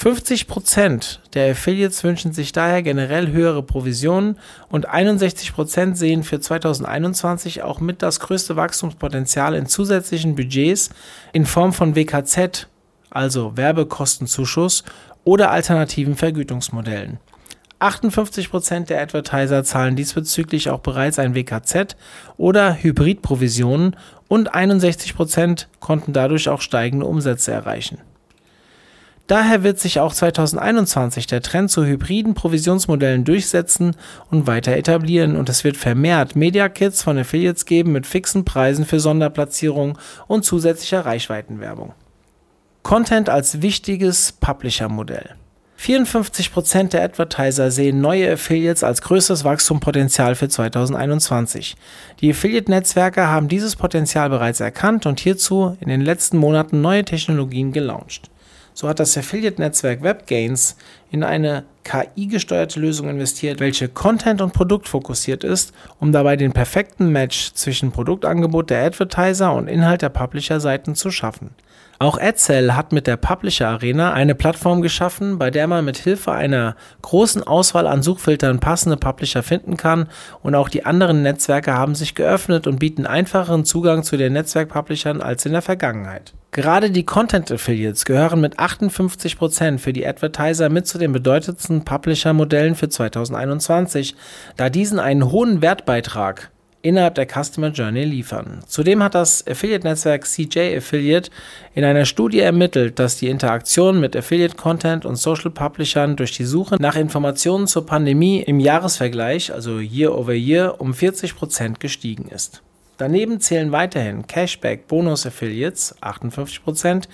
50% 0.00 1.18
der 1.34 1.50
Affiliates 1.50 2.04
wünschen 2.04 2.32
sich 2.32 2.52
daher 2.52 2.84
generell 2.84 3.32
höhere 3.32 3.64
Provisionen 3.64 4.38
und 4.68 4.88
61% 4.88 5.96
sehen 5.96 6.22
für 6.22 6.38
2021 6.38 7.64
auch 7.64 7.80
mit 7.80 8.00
das 8.00 8.20
größte 8.20 8.54
Wachstumspotenzial 8.54 9.56
in 9.56 9.66
zusätzlichen 9.66 10.36
Budgets 10.36 10.90
in 11.32 11.46
Form 11.46 11.72
von 11.72 11.96
WKZ, 11.96 12.68
also 13.10 13.56
Werbekostenzuschuss 13.56 14.84
oder 15.24 15.50
alternativen 15.50 16.14
Vergütungsmodellen. 16.14 17.18
58% 17.80 18.86
der 18.86 19.02
Advertiser 19.02 19.64
zahlen 19.64 19.96
diesbezüglich 19.96 20.70
auch 20.70 20.80
bereits 20.80 21.18
ein 21.18 21.34
WKZ 21.34 21.96
oder 22.36 22.76
Hybridprovisionen 22.80 23.96
und 24.28 24.54
61% 24.54 25.66
konnten 25.80 26.12
dadurch 26.12 26.48
auch 26.48 26.60
steigende 26.60 27.06
Umsätze 27.06 27.50
erreichen. 27.50 27.98
Daher 29.28 29.62
wird 29.62 29.78
sich 29.78 30.00
auch 30.00 30.14
2021 30.14 31.26
der 31.26 31.42
Trend 31.42 31.70
zu 31.70 31.84
hybriden 31.84 32.32
Provisionsmodellen 32.32 33.24
durchsetzen 33.24 33.94
und 34.30 34.46
weiter 34.46 34.72
etablieren 34.72 35.36
und 35.36 35.50
es 35.50 35.64
wird 35.64 35.76
vermehrt 35.76 36.34
Media 36.34 36.70
Kits 36.70 37.02
von 37.02 37.18
Affiliates 37.18 37.66
geben 37.66 37.92
mit 37.92 38.06
fixen 38.06 38.46
Preisen 38.46 38.86
für 38.86 39.00
Sonderplatzierungen 39.00 39.98
und 40.28 40.46
zusätzlicher 40.46 41.04
Reichweitenwerbung. 41.04 41.92
Content 42.82 43.28
als 43.28 43.60
wichtiges 43.60 44.32
Publisher-Modell. 44.32 45.34
54% 45.78 46.88
der 46.88 47.04
Advertiser 47.04 47.70
sehen 47.70 48.00
neue 48.00 48.32
Affiliates 48.32 48.82
als 48.82 49.02
größtes 49.02 49.44
Wachstumspotenzial 49.44 50.36
für 50.36 50.48
2021. 50.48 51.76
Die 52.22 52.30
Affiliate-Netzwerke 52.30 53.28
haben 53.28 53.48
dieses 53.48 53.76
Potenzial 53.76 54.30
bereits 54.30 54.60
erkannt 54.60 55.04
und 55.04 55.20
hierzu 55.20 55.76
in 55.80 55.88
den 55.90 56.00
letzten 56.00 56.38
Monaten 56.38 56.80
neue 56.80 57.04
Technologien 57.04 57.72
gelauncht. 57.72 58.30
So 58.80 58.88
hat 58.88 59.00
das 59.00 59.18
Affiliate-Netzwerk 59.18 60.04
WebGains 60.04 60.76
in 61.10 61.24
eine 61.24 61.64
KI-gesteuerte 61.82 62.78
Lösung 62.78 63.08
investiert, 63.08 63.58
welche 63.58 63.88
Content- 63.88 64.40
und 64.40 64.52
Produkt 64.52 64.86
fokussiert 64.86 65.42
ist, 65.42 65.72
um 65.98 66.12
dabei 66.12 66.36
den 66.36 66.52
perfekten 66.52 67.10
Match 67.10 67.54
zwischen 67.54 67.90
Produktangebot 67.90 68.70
der 68.70 68.84
Advertiser 68.84 69.52
und 69.52 69.66
Inhalt 69.66 70.02
der 70.02 70.10
Publisher-Seiten 70.10 70.94
zu 70.94 71.10
schaffen. 71.10 71.50
Auch 72.00 72.16
AdSell 72.16 72.74
hat 72.74 72.92
mit 72.92 73.08
der 73.08 73.16
Publisher 73.16 73.66
Arena 73.66 74.12
eine 74.12 74.36
Plattform 74.36 74.82
geschaffen, 74.82 75.36
bei 75.36 75.50
der 75.50 75.66
man 75.66 75.84
mit 75.84 75.96
Hilfe 75.96 76.30
einer 76.30 76.76
großen 77.02 77.42
Auswahl 77.42 77.88
an 77.88 78.04
Suchfiltern 78.04 78.60
passende 78.60 78.96
Publisher 78.96 79.42
finden 79.42 79.76
kann 79.76 80.06
und 80.40 80.54
auch 80.54 80.68
die 80.68 80.86
anderen 80.86 81.22
Netzwerke 81.22 81.74
haben 81.74 81.96
sich 81.96 82.14
geöffnet 82.14 82.68
und 82.68 82.78
bieten 82.78 83.04
einfacheren 83.04 83.64
Zugang 83.64 84.04
zu 84.04 84.16
den 84.16 84.34
Netzwerkpublishern 84.34 85.20
als 85.20 85.44
in 85.44 85.52
der 85.52 85.62
Vergangenheit. 85.62 86.34
Gerade 86.52 86.92
die 86.92 87.04
Content 87.04 87.50
Affiliates 87.50 88.04
gehören 88.04 88.40
mit 88.40 88.60
58% 88.60 89.78
für 89.78 89.92
die 89.92 90.06
Advertiser 90.06 90.68
mit 90.68 90.86
zu 90.86 90.98
den 90.98 91.10
bedeutendsten 91.10 91.84
Publisher-Modellen 91.84 92.76
für 92.76 92.88
2021, 92.88 94.14
da 94.56 94.70
diesen 94.70 95.00
einen 95.00 95.32
hohen 95.32 95.62
Wertbeitrag 95.62 96.52
innerhalb 96.82 97.14
der 97.16 97.26
Customer 97.26 97.68
Journey 97.68 98.04
liefern. 98.04 98.60
Zudem 98.66 99.02
hat 99.02 99.14
das 99.14 99.46
Affiliate-Netzwerk 99.46 100.26
CJ 100.26 100.76
Affiliate 100.76 101.30
in 101.74 101.84
einer 101.84 102.04
Studie 102.04 102.40
ermittelt, 102.40 102.98
dass 102.98 103.16
die 103.16 103.28
Interaktion 103.28 104.00
mit 104.00 104.16
Affiliate-Content 104.16 105.04
und 105.04 105.16
Social-Publishern 105.16 106.16
durch 106.16 106.32
die 106.32 106.44
Suche 106.44 106.76
nach 106.78 106.96
Informationen 106.96 107.66
zur 107.66 107.86
Pandemie 107.86 108.42
im 108.42 108.60
Jahresvergleich, 108.60 109.52
also 109.52 109.78
Year 109.78 110.16
over 110.16 110.34
Year, 110.34 110.80
um 110.80 110.92
40% 110.92 111.78
gestiegen 111.78 112.28
ist. 112.28 112.62
Daneben 112.96 113.40
zählen 113.40 113.70
weiterhin 113.70 114.26
Cashback 114.26 114.88
Bonus 114.88 115.24
Affiliates 115.24 115.94
58%, 116.02 117.04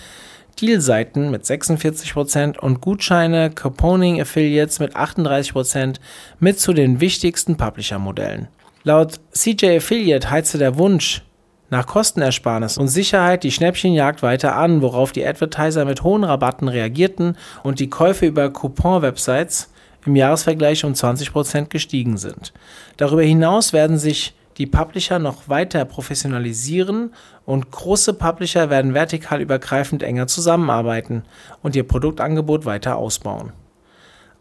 Deal-Seiten 0.60 1.30
mit 1.30 1.44
46% 1.44 2.58
und 2.58 2.80
Gutscheine 2.80 3.50
Couponing 3.50 4.20
Affiliates 4.20 4.78
mit 4.78 4.96
38% 4.96 5.96
mit 6.38 6.60
zu 6.60 6.72
den 6.72 7.00
wichtigsten 7.00 7.56
Publisher-Modellen. 7.56 8.48
Laut 8.86 9.18
CJ 9.32 9.78
Affiliate 9.78 10.30
heizte 10.30 10.58
der 10.58 10.76
Wunsch 10.76 11.22
nach 11.70 11.86
Kostenersparnis 11.86 12.76
und 12.76 12.88
Sicherheit 12.88 13.42
die 13.42 13.50
Schnäppchenjagd 13.50 14.22
weiter 14.22 14.56
an, 14.56 14.82
worauf 14.82 15.10
die 15.10 15.26
Advertiser 15.26 15.86
mit 15.86 16.02
hohen 16.02 16.22
Rabatten 16.22 16.68
reagierten 16.68 17.38
und 17.62 17.80
die 17.80 17.88
Käufe 17.88 18.26
über 18.26 18.50
Coupon-Websites 18.50 19.72
im 20.04 20.16
Jahresvergleich 20.16 20.84
um 20.84 20.92
20% 20.92 21.70
gestiegen 21.70 22.18
sind. 22.18 22.52
Darüber 22.98 23.22
hinaus 23.22 23.72
werden 23.72 23.96
sich 23.96 24.34
die 24.58 24.66
Publisher 24.66 25.18
noch 25.18 25.48
weiter 25.48 25.86
professionalisieren 25.86 27.14
und 27.46 27.70
große 27.70 28.12
Publisher 28.12 28.68
werden 28.68 28.92
vertikal 28.92 29.40
übergreifend 29.40 30.02
enger 30.02 30.26
zusammenarbeiten 30.26 31.22
und 31.62 31.74
ihr 31.74 31.88
Produktangebot 31.88 32.66
weiter 32.66 32.96
ausbauen. 32.96 33.54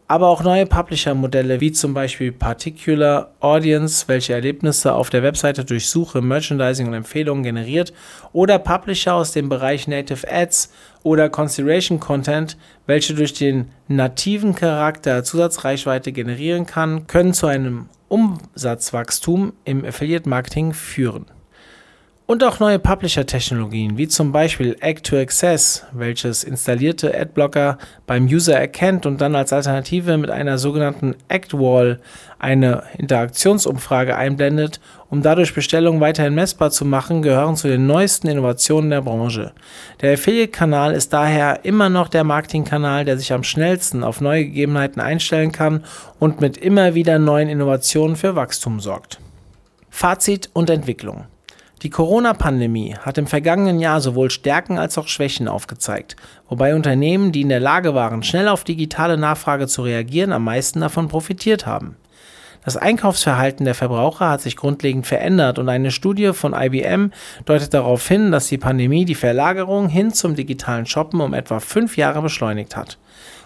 Aber 0.06 0.28
auch 0.28 0.42
neue 0.42 0.66
Publisher-Modelle 0.66 1.60
wie 1.60 1.72
zum 1.72 1.94
Beispiel 1.94 2.30
Particular 2.30 3.32
Audience, 3.40 4.04
welche 4.06 4.34
Erlebnisse 4.34 4.92
auf 4.92 5.08
der 5.08 5.22
Webseite 5.22 5.64
durch 5.64 5.88
Suche, 5.88 6.20
Merchandising 6.20 6.86
und 6.86 6.94
Empfehlungen 6.94 7.42
generiert, 7.42 7.92
oder 8.32 8.58
Publisher 8.58 9.14
aus 9.14 9.32
dem 9.32 9.48
Bereich 9.48 9.88
Native 9.88 10.30
Ads 10.30 10.72
oder 11.02 11.30
Consideration 11.30 12.00
Content, 12.00 12.56
welche 12.86 13.14
durch 13.14 13.32
den 13.32 13.70
nativen 13.88 14.54
Charakter 14.54 15.24
Zusatzreichweite 15.24 16.12
generieren 16.12 16.66
kann, 16.66 17.06
können 17.06 17.32
zu 17.32 17.46
einem 17.46 17.88
Umsatzwachstum 18.08 19.54
im 19.64 19.84
Affiliate 19.84 20.28
Marketing 20.28 20.74
führen. 20.74 21.26
Und 22.26 22.42
auch 22.42 22.58
neue 22.58 22.78
Publisher-Technologien, 22.78 23.98
wie 23.98 24.08
zum 24.08 24.32
Beispiel 24.32 24.78
Act-to-Access, 24.80 25.84
welches 25.92 26.42
installierte 26.42 27.14
Adblocker 27.14 27.76
beim 28.06 28.24
User 28.24 28.58
erkennt 28.58 29.04
und 29.04 29.20
dann 29.20 29.36
als 29.36 29.52
Alternative 29.52 30.16
mit 30.16 30.30
einer 30.30 30.56
sogenannten 30.56 31.16
Act-Wall 31.28 32.00
eine 32.38 32.84
Interaktionsumfrage 32.96 34.16
einblendet, 34.16 34.80
um 35.10 35.20
dadurch 35.20 35.52
Bestellungen 35.52 36.00
weiterhin 36.00 36.34
messbar 36.34 36.70
zu 36.70 36.86
machen, 36.86 37.20
gehören 37.20 37.56
zu 37.56 37.68
den 37.68 37.86
neuesten 37.86 38.28
Innovationen 38.28 38.88
der 38.88 39.02
Branche. 39.02 39.52
Der 40.00 40.14
Affiliate-Kanal 40.14 40.94
ist 40.94 41.12
daher 41.12 41.66
immer 41.66 41.90
noch 41.90 42.08
der 42.08 42.24
Marketingkanal, 42.24 43.04
der 43.04 43.18
sich 43.18 43.34
am 43.34 43.44
schnellsten 43.44 44.02
auf 44.02 44.22
neue 44.22 44.46
Gegebenheiten 44.46 45.02
einstellen 45.02 45.52
kann 45.52 45.84
und 46.18 46.40
mit 46.40 46.56
immer 46.56 46.94
wieder 46.94 47.18
neuen 47.18 47.50
Innovationen 47.50 48.16
für 48.16 48.34
Wachstum 48.34 48.80
sorgt. 48.80 49.20
Fazit 49.90 50.48
und 50.54 50.70
Entwicklung. 50.70 51.26
Die 51.84 51.90
Corona-Pandemie 51.90 52.96
hat 52.98 53.18
im 53.18 53.26
vergangenen 53.26 53.78
Jahr 53.78 54.00
sowohl 54.00 54.30
Stärken 54.30 54.78
als 54.78 54.96
auch 54.96 55.06
Schwächen 55.06 55.48
aufgezeigt, 55.48 56.16
wobei 56.48 56.74
Unternehmen, 56.74 57.30
die 57.30 57.42
in 57.42 57.50
der 57.50 57.60
Lage 57.60 57.94
waren, 57.94 58.22
schnell 58.22 58.48
auf 58.48 58.64
digitale 58.64 59.18
Nachfrage 59.18 59.66
zu 59.66 59.82
reagieren, 59.82 60.32
am 60.32 60.44
meisten 60.44 60.80
davon 60.80 61.08
profitiert 61.08 61.66
haben. 61.66 61.96
Das 62.64 62.78
Einkaufsverhalten 62.78 63.66
der 63.66 63.74
Verbraucher 63.74 64.30
hat 64.30 64.40
sich 64.40 64.56
grundlegend 64.56 65.06
verändert 65.06 65.58
und 65.58 65.68
eine 65.68 65.90
Studie 65.90 66.32
von 66.32 66.54
IBM 66.54 67.12
deutet 67.44 67.74
darauf 67.74 68.08
hin, 68.08 68.32
dass 68.32 68.48
die 68.48 68.56
Pandemie 68.56 69.04
die 69.04 69.14
Verlagerung 69.14 69.90
hin 69.90 70.10
zum 70.10 70.34
digitalen 70.34 70.86
Shoppen 70.86 71.20
um 71.20 71.34
etwa 71.34 71.60
fünf 71.60 71.98
Jahre 71.98 72.22
beschleunigt 72.22 72.76
hat, 72.76 72.96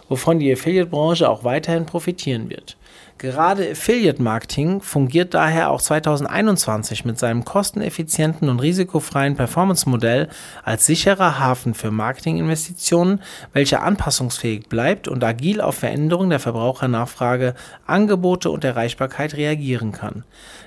wovon 0.08 0.38
die 0.38 0.52
Affiliate-Branche 0.52 1.28
auch 1.28 1.42
weiterhin 1.42 1.86
profitieren 1.86 2.50
wird. 2.50 2.77
Gerade 3.18 3.68
Affiliate 3.72 4.22
Marketing 4.22 4.80
fungiert 4.80 5.34
daher 5.34 5.70
auch 5.70 5.82
2021 5.82 7.04
mit 7.04 7.18
seinem 7.18 7.44
kosteneffizienten 7.44 8.48
und 8.48 8.60
risikofreien 8.60 9.34
Performance-Modell 9.34 10.28
als 10.62 10.86
sicherer 10.86 11.40
Hafen 11.40 11.74
für 11.74 11.90
Marketinginvestitionen, 11.90 13.20
welcher 13.52 13.82
anpassungsfähig 13.82 14.68
bleibt 14.68 15.08
und 15.08 15.24
agil 15.24 15.60
auf 15.60 15.74
Veränderungen 15.74 16.30
der 16.30 16.38
Verbrauchernachfrage, 16.38 17.54
Angebote 17.86 18.52
und 18.52 18.62
Erreichbarkeit 18.62 19.34
reagieren 19.34 19.90
kann. 19.90 20.22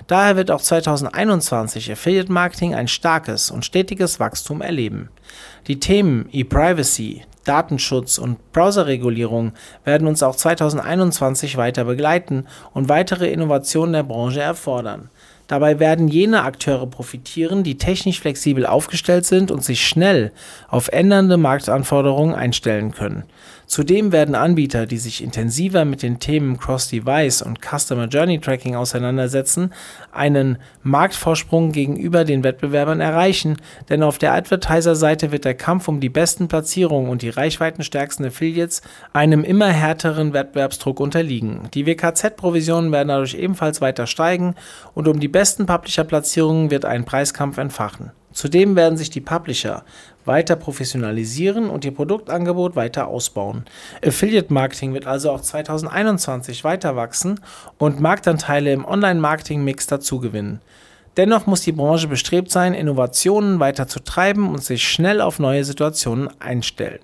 Daher 0.06 0.36
wird 0.36 0.50
auch 0.50 0.60
2021 0.60 1.90
Affiliate 1.90 2.30
Marketing 2.30 2.74
ein 2.74 2.86
starkes 2.86 3.50
und 3.50 3.64
stetiges 3.64 4.20
Wachstum 4.20 4.60
erleben. 4.60 5.08
Die 5.68 5.80
Themen 5.80 6.28
E-Privacy, 6.30 7.24
Datenschutz 7.44 8.18
und 8.18 8.52
Browserregulierung 8.52 9.52
werden 9.84 10.06
uns 10.06 10.22
auch 10.22 10.36
2021 10.36 11.56
weiter 11.56 11.84
begleiten 11.84 12.46
und 12.72 12.88
weitere 12.88 13.30
Innovationen 13.30 13.92
der 13.92 14.02
Branche 14.02 14.40
erfordern. 14.40 15.08
Dabei 15.48 15.78
werden 15.78 16.08
jene 16.08 16.44
Akteure 16.44 16.86
profitieren, 16.86 17.62
die 17.62 17.76
technisch 17.76 18.20
flexibel 18.20 18.64
aufgestellt 18.64 19.26
sind 19.26 19.50
und 19.50 19.62
sich 19.62 19.86
schnell 19.86 20.32
auf 20.68 20.88
ändernde 20.88 21.36
Marktanforderungen 21.36 22.34
einstellen 22.34 22.92
können. 22.92 23.24
Zudem 23.72 24.12
werden 24.12 24.34
Anbieter, 24.34 24.84
die 24.84 24.98
sich 24.98 25.24
intensiver 25.24 25.86
mit 25.86 26.02
den 26.02 26.18
Themen 26.18 26.58
Cross-Device 26.58 27.40
und 27.40 27.60
Customer 27.62 28.04
Journey 28.04 28.38
Tracking 28.38 28.76
auseinandersetzen, 28.76 29.72
einen 30.12 30.58
Marktvorsprung 30.82 31.72
gegenüber 31.72 32.24
den 32.24 32.44
Wettbewerbern 32.44 33.00
erreichen, 33.00 33.56
denn 33.88 34.02
auf 34.02 34.18
der 34.18 34.34
Advertiser-Seite 34.34 35.32
wird 35.32 35.46
der 35.46 35.54
Kampf 35.54 35.88
um 35.88 36.00
die 36.00 36.10
besten 36.10 36.48
Platzierungen 36.48 37.08
und 37.08 37.22
die 37.22 37.30
reichweitenstärksten 37.30 38.26
Affiliates 38.26 38.82
einem 39.14 39.42
immer 39.42 39.68
härteren 39.68 40.34
Wettbewerbsdruck 40.34 41.00
unterliegen. 41.00 41.70
Die 41.72 41.86
WKZ-Provisionen 41.86 42.92
werden 42.92 43.08
dadurch 43.08 43.32
ebenfalls 43.32 43.80
weiter 43.80 44.06
steigen 44.06 44.54
und 44.92 45.08
um 45.08 45.18
die 45.18 45.28
besten 45.28 45.64
Publisher-Platzierungen 45.64 46.70
wird 46.70 46.84
ein 46.84 47.06
Preiskampf 47.06 47.56
entfachen. 47.56 48.10
Zudem 48.32 48.76
werden 48.76 48.96
sich 48.96 49.10
die 49.10 49.20
Publisher 49.20 49.84
weiter 50.24 50.56
professionalisieren 50.56 51.70
und 51.70 51.84
ihr 51.84 51.94
Produktangebot 51.94 52.76
weiter 52.76 53.08
ausbauen. 53.08 53.64
Affiliate 54.04 54.52
Marketing 54.52 54.94
wird 54.94 55.06
also 55.06 55.30
auch 55.30 55.40
2021 55.40 56.64
weiter 56.64 56.96
wachsen 56.96 57.40
und 57.78 58.00
Marktanteile 58.00 58.72
im 58.72 58.84
Online-Marketing-Mix 58.84 59.86
dazugewinnen. 59.86 60.60
Dennoch 61.16 61.46
muss 61.46 61.60
die 61.60 61.72
Branche 61.72 62.08
bestrebt 62.08 62.50
sein, 62.50 62.72
Innovationen 62.72 63.60
weiter 63.60 63.86
zu 63.86 64.00
treiben 64.00 64.48
und 64.48 64.64
sich 64.64 64.88
schnell 64.88 65.20
auf 65.20 65.38
neue 65.38 65.64
Situationen 65.64 66.28
einstellen. 66.40 67.00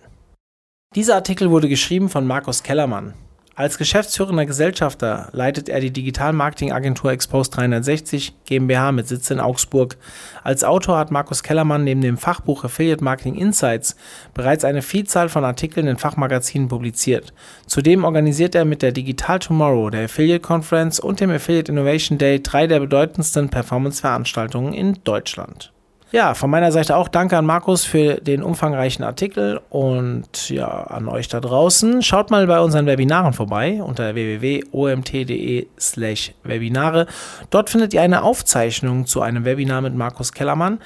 Dieser 0.95 1.17
Artikel 1.17 1.51
wurde 1.51 1.69
geschrieben 1.69 2.09
von 2.09 2.27
Markus 2.27 2.63
Kellermann. 2.63 3.13
Als 3.59 3.77
geschäftsführender 3.77 4.47
Gesellschafter 4.47 5.31
leitet 5.33 5.69
er 5.69 5.81
die 5.81 5.91
Digital-Marketing-Agentur 5.91 7.11
Expose 7.11 7.51
360 7.51 8.45
GmbH 8.45 8.93
mit 8.93 9.09
Sitz 9.09 9.33
in 9.33 9.41
Augsburg. 9.41 9.97
Als 10.45 10.63
Autor 10.63 10.97
hat 10.97 11.11
Markus 11.11 11.43
Kellermann 11.43 11.83
neben 11.83 12.01
dem 12.01 12.19
Fachbuch 12.19 12.63
Affiliate 12.63 13.03
Marketing 13.03 13.35
Insights 13.35 13.97
bereits 14.33 14.65
eine 14.65 14.81
Vielzahl 14.81 15.29
von 15.29 15.45
Artikeln 15.45 15.89
in 15.89 15.99
Fachmagazinen 15.99 16.69
publiziert. 16.69 17.33
Zudem 17.67 18.05
organisiert 18.05 18.55
er 18.55 18.65
mit 18.65 18.81
der 18.81 18.93
Digital 18.93 19.41
Tomorrow, 19.41 19.91
der 19.91 20.05
Affiliate 20.05 20.41
Conference 20.41 21.01
und 21.01 21.19
dem 21.19 21.33
Affiliate 21.33 21.73
Innovation 21.73 22.17
Day 22.17 22.41
drei 22.41 22.69
der 22.69 22.79
bedeutendsten 22.79 23.49
Performance-Veranstaltungen 23.49 24.73
in 24.73 25.01
Deutschland. 25.03 25.73
Ja, 26.11 26.33
von 26.33 26.49
meiner 26.49 26.73
Seite 26.73 26.97
auch 26.97 27.09
danke 27.09 27.37
an 27.37 27.45
Markus 27.45 27.85
für 27.85 28.15
den 28.15 28.43
umfangreichen 28.43 29.05
Artikel 29.05 29.61
und 29.69 30.49
ja, 30.49 30.67
an 30.67 31.07
euch 31.07 31.29
da 31.29 31.39
draußen. 31.39 32.03
Schaut 32.03 32.31
mal 32.31 32.47
bei 32.47 32.61
unseren 32.61 32.87
Webinaren 32.87 33.35
vorbei 33.35 33.83
unter 33.83 34.15
www.omt.de/slash 34.15 36.33
Webinare. 36.45 37.07
Dort 37.51 37.69
findet 37.69 37.93
ihr 37.93 38.01
eine 38.01 38.23
Aufzeichnung 38.23 39.05
zu 39.05 39.21
einem 39.21 39.45
Webinar 39.45 39.83
mit 39.83 39.95
Markus 39.95 40.33
Kellermann. 40.33 40.79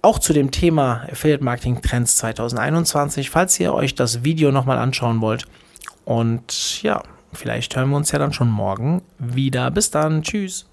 Auch 0.00 0.18
zu 0.18 0.32
dem 0.32 0.50
Thema 0.50 1.02
Affiliate 1.10 1.44
Marketing 1.44 1.82
Trends 1.82 2.16
2021, 2.16 3.28
falls 3.28 3.60
ihr 3.60 3.74
euch 3.74 3.94
das 3.94 4.24
Video 4.24 4.52
nochmal 4.52 4.78
anschauen 4.78 5.20
wollt. 5.20 5.44
Und 6.06 6.82
ja, 6.82 7.02
vielleicht 7.34 7.76
hören 7.76 7.90
wir 7.90 7.98
uns 7.98 8.10
ja 8.10 8.18
dann 8.18 8.32
schon 8.32 8.48
morgen 8.48 9.02
wieder. 9.18 9.70
Bis 9.70 9.90
dann. 9.90 10.22
Tschüss. 10.22 10.64